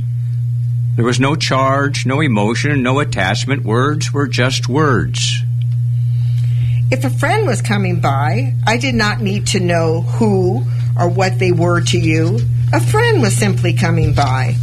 [0.97, 3.63] There was no charge, no emotion, no attachment.
[3.63, 5.45] Words were just words.
[6.91, 10.65] If a friend was coming by, I did not need to know who
[10.99, 12.41] or what they were to you.
[12.73, 14.57] A friend was simply coming by.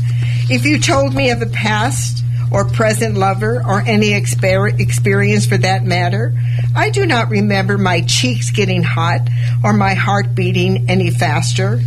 [0.49, 5.57] If you told me of a past or present lover or any exper- experience for
[5.57, 6.33] that matter,
[6.75, 9.21] I do not remember my cheeks getting hot
[9.63, 11.81] or my heart beating any faster.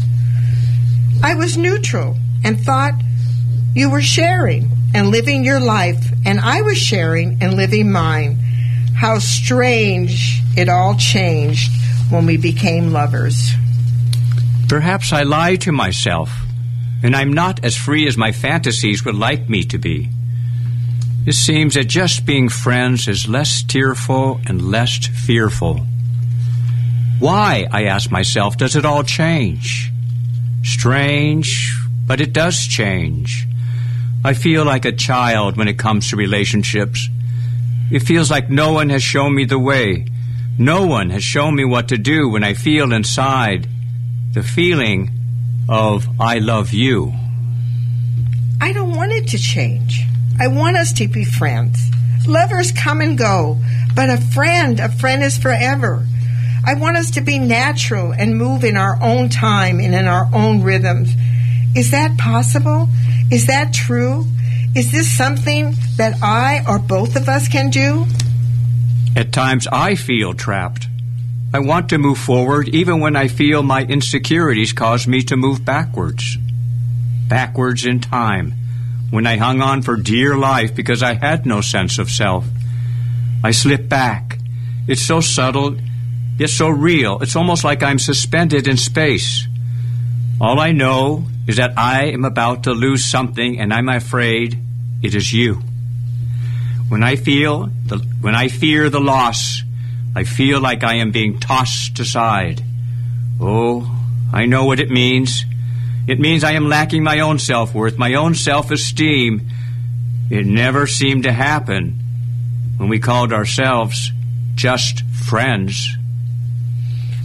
[1.23, 2.95] I was neutral and thought
[3.75, 8.40] you were sharing and living your life, and I was sharing and living mine.
[9.01, 11.73] How strange it all changed
[12.11, 13.51] when we became lovers.
[14.69, 16.31] Perhaps I lie to myself,
[17.03, 20.11] and I'm not as free as my fantasies would like me to be.
[21.25, 25.81] It seems that just being friends is less tearful and less fearful.
[27.21, 29.91] Why, I ask myself, does it all change?
[30.63, 31.75] Strange,
[32.07, 33.47] but it does change.
[34.23, 37.09] I feel like a child when it comes to relationships.
[37.91, 40.07] It feels like no one has shown me the way.
[40.59, 43.67] No one has shown me what to do when I feel inside
[44.33, 45.11] the feeling
[45.69, 47.13] of I love you.
[48.61, 50.03] I don't want it to change.
[50.39, 51.81] I want us to be friends.
[52.27, 53.59] Lovers come and go,
[53.95, 56.07] but a friend, a friend is forever.
[56.65, 60.29] I want us to be natural and move in our own time and in our
[60.33, 61.11] own rhythms.
[61.75, 62.89] Is that possible?
[63.33, 64.27] Is that true?
[64.75, 68.07] Is this something that I or both of us can do?
[69.17, 70.87] At times I feel trapped.
[71.53, 75.65] I want to move forward even when I feel my insecurities cause me to move
[75.65, 76.39] backwards.
[77.27, 78.55] Backwards in time,
[79.11, 82.47] when I hung on for dear life because I had no sense of self.
[83.43, 84.39] I slip back.
[84.87, 85.77] It's so subtle,
[86.39, 87.21] yet so real.
[87.21, 89.49] It's almost like I'm suspended in space.
[90.41, 94.59] All I know is that I am about to lose something and I'm afraid
[95.03, 95.61] it is you.
[96.89, 99.63] When I feel the, when I fear the loss,
[100.17, 102.63] I feel like I am being tossed aside.
[103.39, 103.95] Oh,
[104.33, 105.45] I know what it means.
[106.09, 109.47] It means I am lacking my own self worth, my own self esteem.
[110.31, 112.01] It never seemed to happen
[112.79, 114.11] when we called ourselves
[114.55, 115.87] just friends.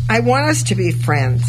[0.10, 1.44] I want us to be friends.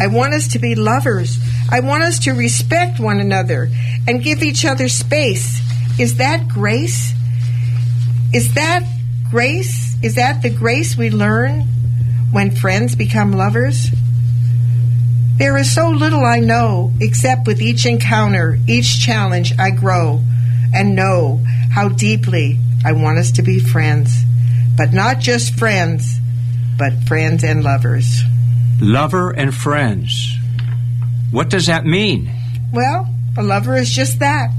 [0.00, 1.38] I want us to be lovers.
[1.70, 3.68] I want us to respect one another
[4.06, 5.60] and give each other space.
[5.98, 7.12] Is that grace?
[8.32, 8.82] Is that
[9.30, 9.96] grace?
[10.02, 11.62] Is that the grace we learn
[12.32, 13.88] when friends become lovers?
[15.36, 20.20] There is so little I know, except with each encounter, each challenge, I grow
[20.74, 21.40] and know
[21.72, 24.24] how deeply I want us to be friends.
[24.76, 26.18] But not just friends,
[26.78, 28.22] but friends and lovers.
[28.82, 30.36] Lover and friends.
[31.30, 32.28] What does that mean?
[32.72, 33.06] Well,
[33.38, 34.50] a lover is just that.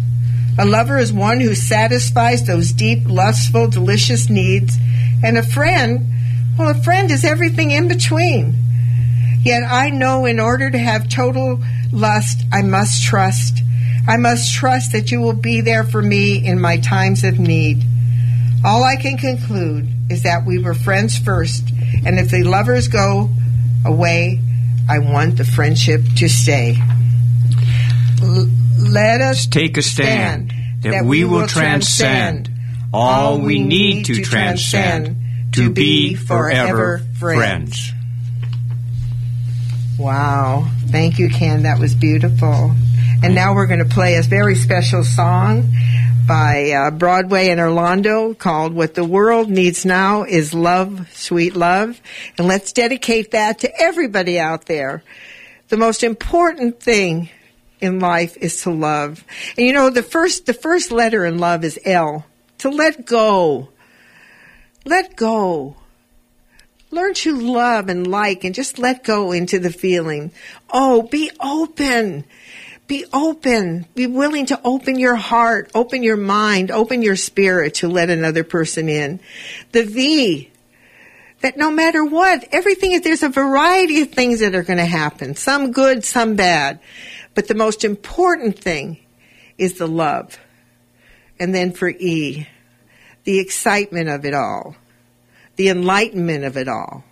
[0.57, 4.77] A lover is one who satisfies those deep, lustful, delicious needs.
[5.21, 6.09] And a friend,
[6.57, 8.55] well, a friend is everything in between.
[9.41, 11.59] Yet I know in order to have total
[11.91, 13.61] lust, I must trust.
[14.07, 17.83] I must trust that you will be there for me in my times of need.
[18.63, 21.65] All I can conclude is that we were friends first,
[22.05, 23.29] and if the lovers go
[23.85, 24.39] away,
[24.89, 26.77] I want the friendship to stay.
[28.21, 32.49] L- let us Take a stand that we will transcend
[32.93, 35.17] all we need to transcend
[35.53, 37.91] to be forever friends.
[39.97, 40.67] Wow.
[40.87, 41.63] Thank you, Ken.
[41.63, 42.71] That was beautiful.
[43.23, 45.71] And now we're going to play a very special song
[46.27, 51.99] by uh, Broadway and Orlando called What the World Needs Now is Love, Sweet Love.
[52.37, 55.03] And let's dedicate that to everybody out there.
[55.67, 57.29] The most important thing
[57.81, 59.25] in life is to love.
[59.57, 62.25] And you know, the first, the first letter in love is L.
[62.59, 63.69] To let go.
[64.85, 65.75] Let go.
[66.91, 70.31] Learn to love and like and just let go into the feeling.
[70.69, 72.23] Oh, be open.
[72.93, 73.87] Be open.
[73.95, 78.43] Be willing to open your heart, open your mind, open your spirit to let another
[78.43, 79.19] person in.
[79.71, 80.51] The V,
[81.41, 84.85] that no matter what, everything is, there's a variety of things that are going to
[84.85, 85.35] happen.
[85.35, 86.81] Some good, some bad.
[87.33, 88.99] But the most important thing
[89.57, 90.37] is the love.
[91.39, 92.47] And then for E,
[93.23, 94.75] the excitement of it all,
[95.55, 97.03] the enlightenment of it all,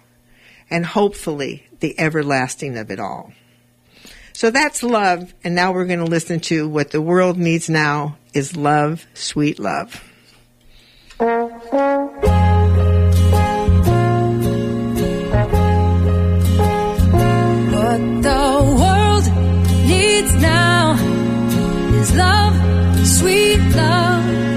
[0.69, 3.33] and hopefully the everlasting of it all.
[4.33, 8.17] So that's love, and now we're going to listen to what the world needs now
[8.33, 10.03] is love, sweet love.
[11.17, 11.27] What
[18.23, 19.25] the world
[19.87, 20.93] needs now
[21.93, 24.50] is love, sweet love.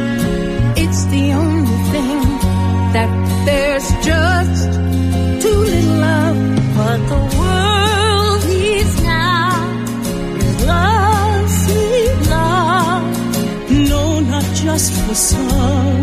[14.55, 16.03] Just for some,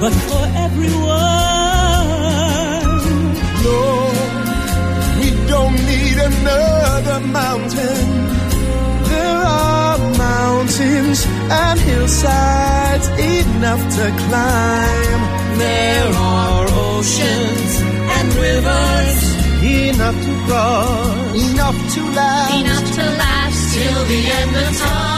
[0.00, 1.22] but for everyone.
[3.64, 4.16] Lord,
[5.18, 8.06] we don't need another mountain.
[9.12, 9.98] There are
[10.28, 15.20] mountains and hillsides enough to climb.
[15.58, 17.72] There are oceans
[18.16, 22.54] and rivers Enough to cross, enough to last.
[22.54, 25.11] enough to last till the end of time.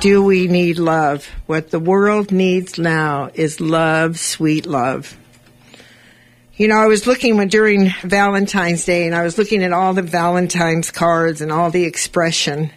[0.00, 1.26] Do we need love.
[1.46, 5.16] What the world needs now is love, sweet love.
[6.54, 9.94] You know, I was looking when during Valentine's Day and I was looking at all
[9.94, 12.70] the Valentine's cards and all the expression.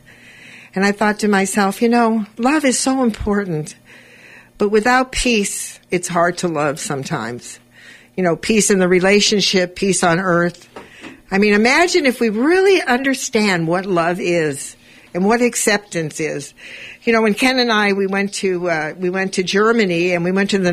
[0.73, 3.75] And I thought to myself, you know, love is so important.
[4.57, 7.59] But without peace, it's hard to love sometimes.
[8.15, 10.67] You know, peace in the relationship, peace on earth.
[11.29, 14.75] I mean, imagine if we really understand what love is
[15.13, 16.53] and what acceptance is.
[17.03, 20.23] You know, when Ken and I we went to uh, we went to Germany and
[20.23, 20.71] we went to the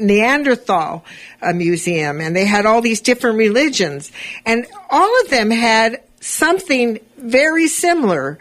[0.00, 1.04] Neanderthal
[1.40, 4.12] uh, museum and they had all these different religions
[4.44, 8.38] and all of them had something very similar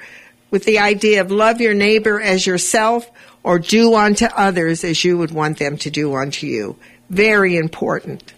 [0.51, 3.09] with the idea of love your neighbor as yourself
[3.43, 6.75] or do unto others as you would want them to do unto you.
[7.09, 8.34] Very important.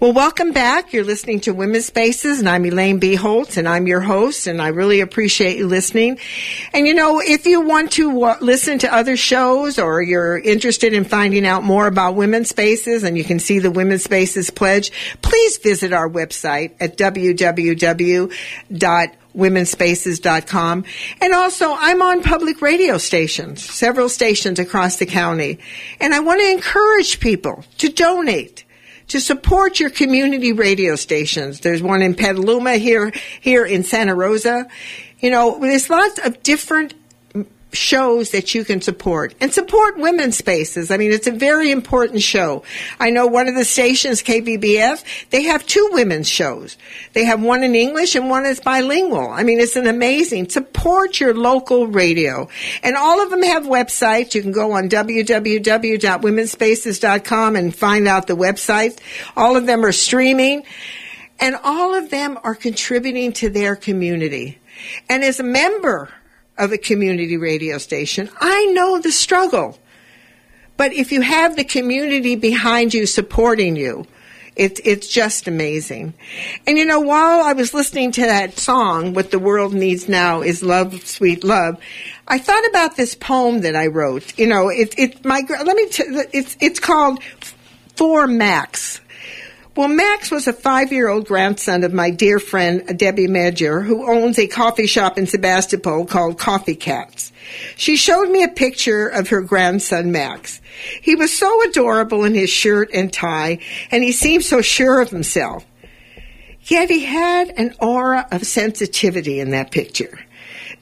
[0.00, 0.92] Well, welcome back.
[0.92, 3.16] You're listening to Women's Spaces, and I'm Elaine B.
[3.16, 6.20] Holtz, and I'm your host, and I really appreciate you listening.
[6.72, 10.92] And you know, if you want to uh, listen to other shows or you're interested
[10.92, 14.92] in finding out more about Women's Spaces, and you can see the Women's Spaces pledge,
[15.20, 18.32] please visit our website at www
[19.36, 20.84] womenspaces.com.
[21.20, 25.60] And also, I'm on public radio stations, several stations across the county.
[26.00, 28.64] And I want to encourage people to donate
[29.08, 31.60] to support your community radio stations.
[31.60, 34.66] There's one in Petaluma here, here in Santa Rosa.
[35.18, 36.94] You know, there's lots of different
[37.72, 40.90] shows that you can support and support women's spaces.
[40.90, 42.62] I mean, it's a very important show.
[42.98, 46.78] I know one of the stations, KBBF, they have two women's shows.
[47.12, 49.28] They have one in English and one is bilingual.
[49.28, 50.48] I mean, it's an amazing.
[50.48, 52.48] Support your local radio.
[52.82, 54.34] And all of them have websites.
[54.34, 58.98] You can go on www.womenspaces.com and find out the websites.
[59.36, 60.62] All of them are streaming
[61.40, 64.58] and all of them are contributing to their community.
[65.08, 66.10] And as a member
[66.58, 68.28] of a community radio station.
[68.40, 69.78] I know the struggle.
[70.76, 74.06] But if you have the community behind you supporting you,
[74.54, 76.14] it, it's just amazing.
[76.66, 80.42] And you know, while I was listening to that song, What the World Needs Now
[80.42, 81.80] is Love, Sweet Love,
[82.26, 84.36] I thought about this poem that I wrote.
[84.38, 87.22] You know, it, it, my, let me, t- it's, it's called
[87.96, 89.00] For Max.
[89.78, 94.10] Well, Max was a five year old grandson of my dear friend Debbie Medger, who
[94.12, 97.30] owns a coffee shop in Sebastopol called Coffee Catz.
[97.76, 100.60] She showed me a picture of her grandson Max.
[101.00, 103.60] He was so adorable in his shirt and tie,
[103.92, 105.64] and he seemed so sure of himself.
[106.62, 110.18] Yet he had an aura of sensitivity in that picture.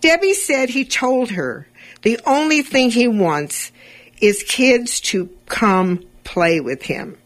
[0.00, 1.68] Debbie said he told her
[2.00, 3.72] the only thing he wants
[4.22, 7.18] is kids to come play with him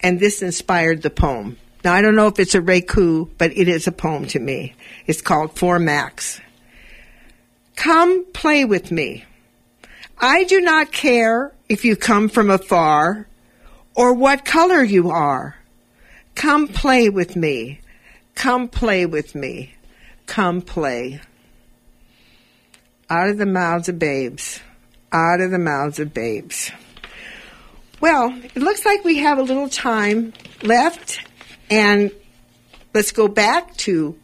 [0.00, 1.56] and this inspired the poem.
[1.84, 4.74] Now, I don't know if it's a haiku, but it is a poem to me.
[5.06, 6.40] It's called For Max.
[7.76, 9.24] Come play with me.
[10.18, 13.28] I do not care if you come from afar
[13.94, 15.56] or what color you are.
[16.34, 17.80] Come play with me.
[18.34, 19.74] Come play with me.
[20.26, 21.20] Come play.
[23.08, 24.60] Out of the mouths of babes.
[25.12, 26.70] Out of the mouths of babes.
[28.00, 30.32] Well, it looks like we have a little time
[30.62, 31.20] left,
[31.68, 32.12] and
[32.94, 34.16] let's go back to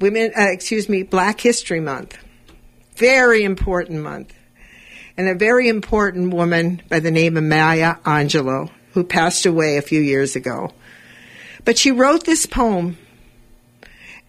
[0.00, 0.32] women.
[0.38, 2.18] Uh, excuse me, Black History Month.
[2.96, 4.34] Very important month.
[5.16, 9.82] and a very important woman by the name of Maya Angelou, who passed away a
[9.82, 10.70] few years ago.
[11.64, 12.96] But she wrote this poem,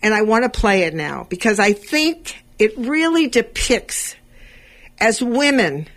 [0.01, 4.15] and I want to play it now because I think it really depicts,
[4.99, 5.87] as women,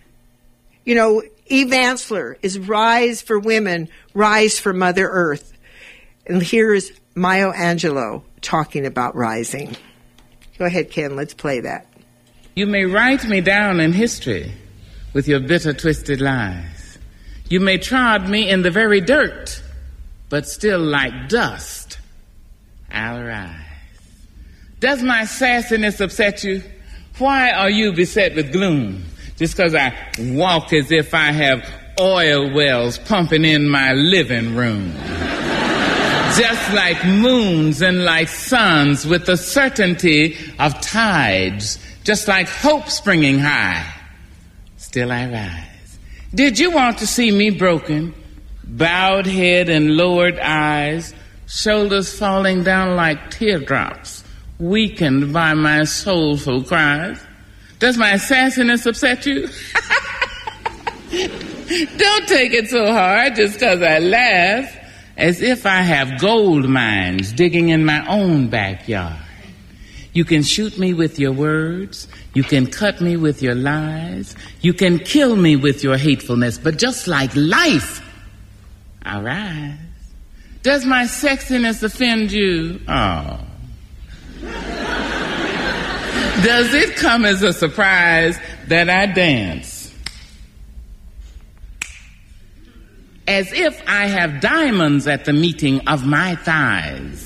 [0.84, 5.53] you know, Eve Ensler is Rise for Women, Rise for Mother Earth.
[6.26, 9.76] And here is Maya Angelou talking about rising.
[10.59, 11.86] Go ahead, Ken, let's play that.
[12.55, 14.53] You may write me down in history
[15.12, 16.99] with your bitter, twisted lies.
[17.49, 19.62] You may trod me in the very dirt,
[20.28, 21.99] but still like dust,
[22.90, 23.55] I'll rise.
[24.80, 26.62] Does my sassiness upset you?
[27.18, 29.05] Why are you beset with gloom?
[29.37, 31.68] Just because I walk as if I have
[32.01, 34.93] oil wells pumping in my living room.
[36.37, 43.39] Just like moons and like suns with the certainty of tides, just like hope springing
[43.39, 43.91] high,
[44.76, 45.99] still I rise.
[46.34, 48.14] Did you want to see me broken?
[48.64, 51.14] Bowed head and lowered eyes,
[51.47, 54.24] shoulders falling down like teardrops,
[54.59, 57.25] weakened by my soulful cries?
[57.78, 59.42] Does my sassiness upset you?
[61.98, 64.74] Don't take it so hard just because I laugh
[65.16, 69.16] as if I have gold mines digging in my own backyard.
[70.12, 72.08] You can shoot me with your words.
[72.32, 74.34] You can cut me with your lies.
[74.62, 76.56] You can kill me with your hatefulness.
[76.56, 78.00] But just like life,
[79.02, 79.78] I rise.
[80.62, 82.80] Does my sexiness offend you?
[82.88, 83.40] Oh.
[86.43, 89.76] Does it come as a surprise that I dance?
[93.28, 97.24] as if I have diamonds at the meeting of my thighs.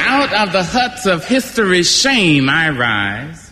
[0.00, 3.50] Out of the huts of history's shame I rise.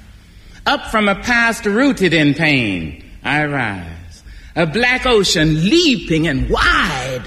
[0.67, 4.23] Up from a past rooted in pain I rise.
[4.57, 7.23] A black ocean leaping and wide,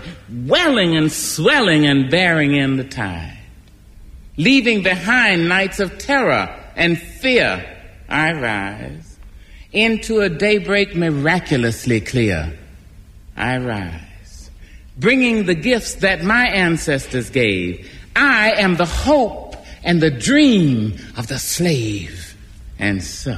[0.45, 3.38] welling and swelling and bearing in the tide.
[4.39, 7.61] Leaving behind nights of terror and fear
[8.07, 9.17] I rise.
[9.73, 12.57] Into a daybreak miraculously clear
[13.35, 14.49] I rise,
[14.97, 17.91] bringing the gifts that my ancestors gave.
[18.15, 22.33] I am the hope and the dream of the slave.
[22.79, 23.37] And so.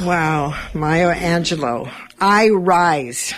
[0.00, 1.90] Wow, Maya Angelou.
[2.20, 3.34] I rise.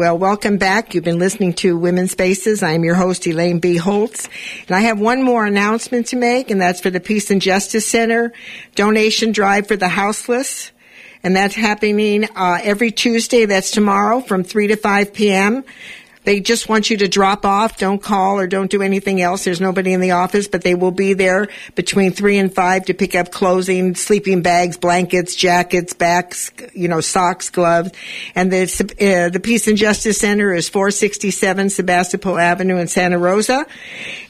[0.00, 0.94] Well, welcome back.
[0.94, 2.62] You've been listening to Women's Spaces.
[2.62, 3.76] I'm your host, Elaine B.
[3.76, 4.30] Holtz.
[4.66, 7.86] And I have one more announcement to make, and that's for the Peace and Justice
[7.86, 8.32] Center
[8.74, 10.72] donation drive for the houseless
[11.22, 13.44] and that's happening uh, every Tuesday.
[13.44, 15.64] That's tomorrow from 3 to 5 p.m.
[16.24, 17.78] They just want you to drop off.
[17.78, 19.44] Don't call or don't do anything else.
[19.44, 22.94] There's nobody in the office, but they will be there between three and five to
[22.94, 27.92] pick up clothing, sleeping bags, blankets, jackets, backs, you know, socks, gloves.
[28.34, 28.62] And the,
[29.00, 33.64] uh, the Peace and Justice Center is 467 Sebastopol Avenue in Santa Rosa.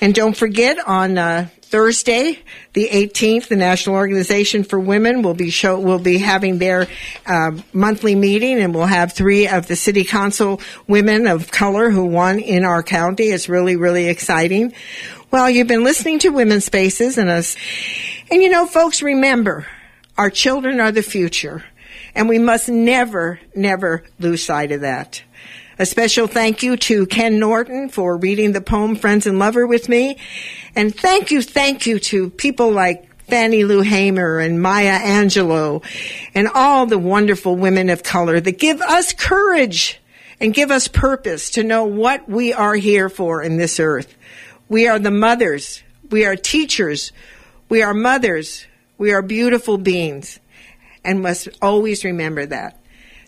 [0.00, 2.36] And don't forget on, uh, Thursday,
[2.72, 6.88] the 18th, the National Organization for Women will be show will be having their
[7.26, 12.04] uh, monthly meeting, and we'll have three of the City Council women of color who
[12.04, 13.28] won in our county.
[13.28, 14.74] It's really really exciting.
[15.30, 17.54] Well, you've been listening to Women's Spaces and us,
[18.32, 19.68] and you know, folks, remember,
[20.18, 21.64] our children are the future,
[22.16, 25.22] and we must never never lose sight of that.
[25.80, 29.88] A special thank you to Ken Norton for reading the poem Friends and Lover with
[29.88, 30.18] me.
[30.76, 35.82] And thank you, thank you to people like Fannie Lou Hamer and Maya Angelou
[36.34, 39.98] and all the wonderful women of color that give us courage
[40.38, 44.14] and give us purpose to know what we are here for in this earth.
[44.68, 45.82] We are the mothers.
[46.10, 47.10] We are teachers.
[47.70, 48.66] We are mothers.
[48.98, 50.40] We are beautiful beings
[51.02, 52.79] and must always remember that.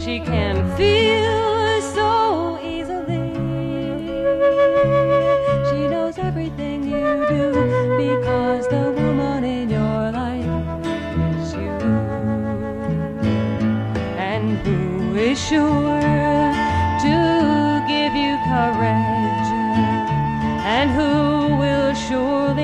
[0.00, 0.99] She can feel
[15.50, 16.00] sure
[17.04, 19.48] to give you courage?
[20.76, 22.59] And who will surely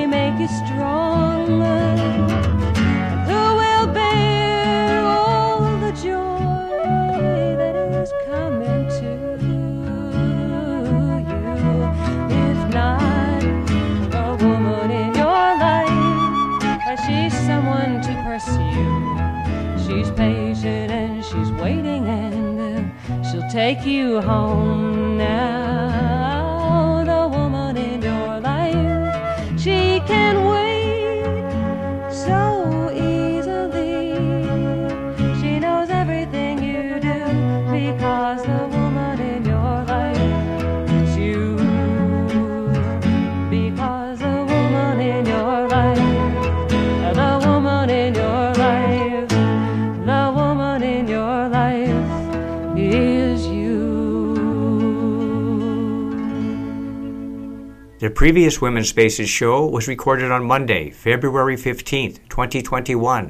[23.57, 27.03] take you home now.
[27.07, 30.46] The woman in your life, she can
[58.07, 63.25] The previous Women's Spaces show was recorded on Monday, February 15th, 2021.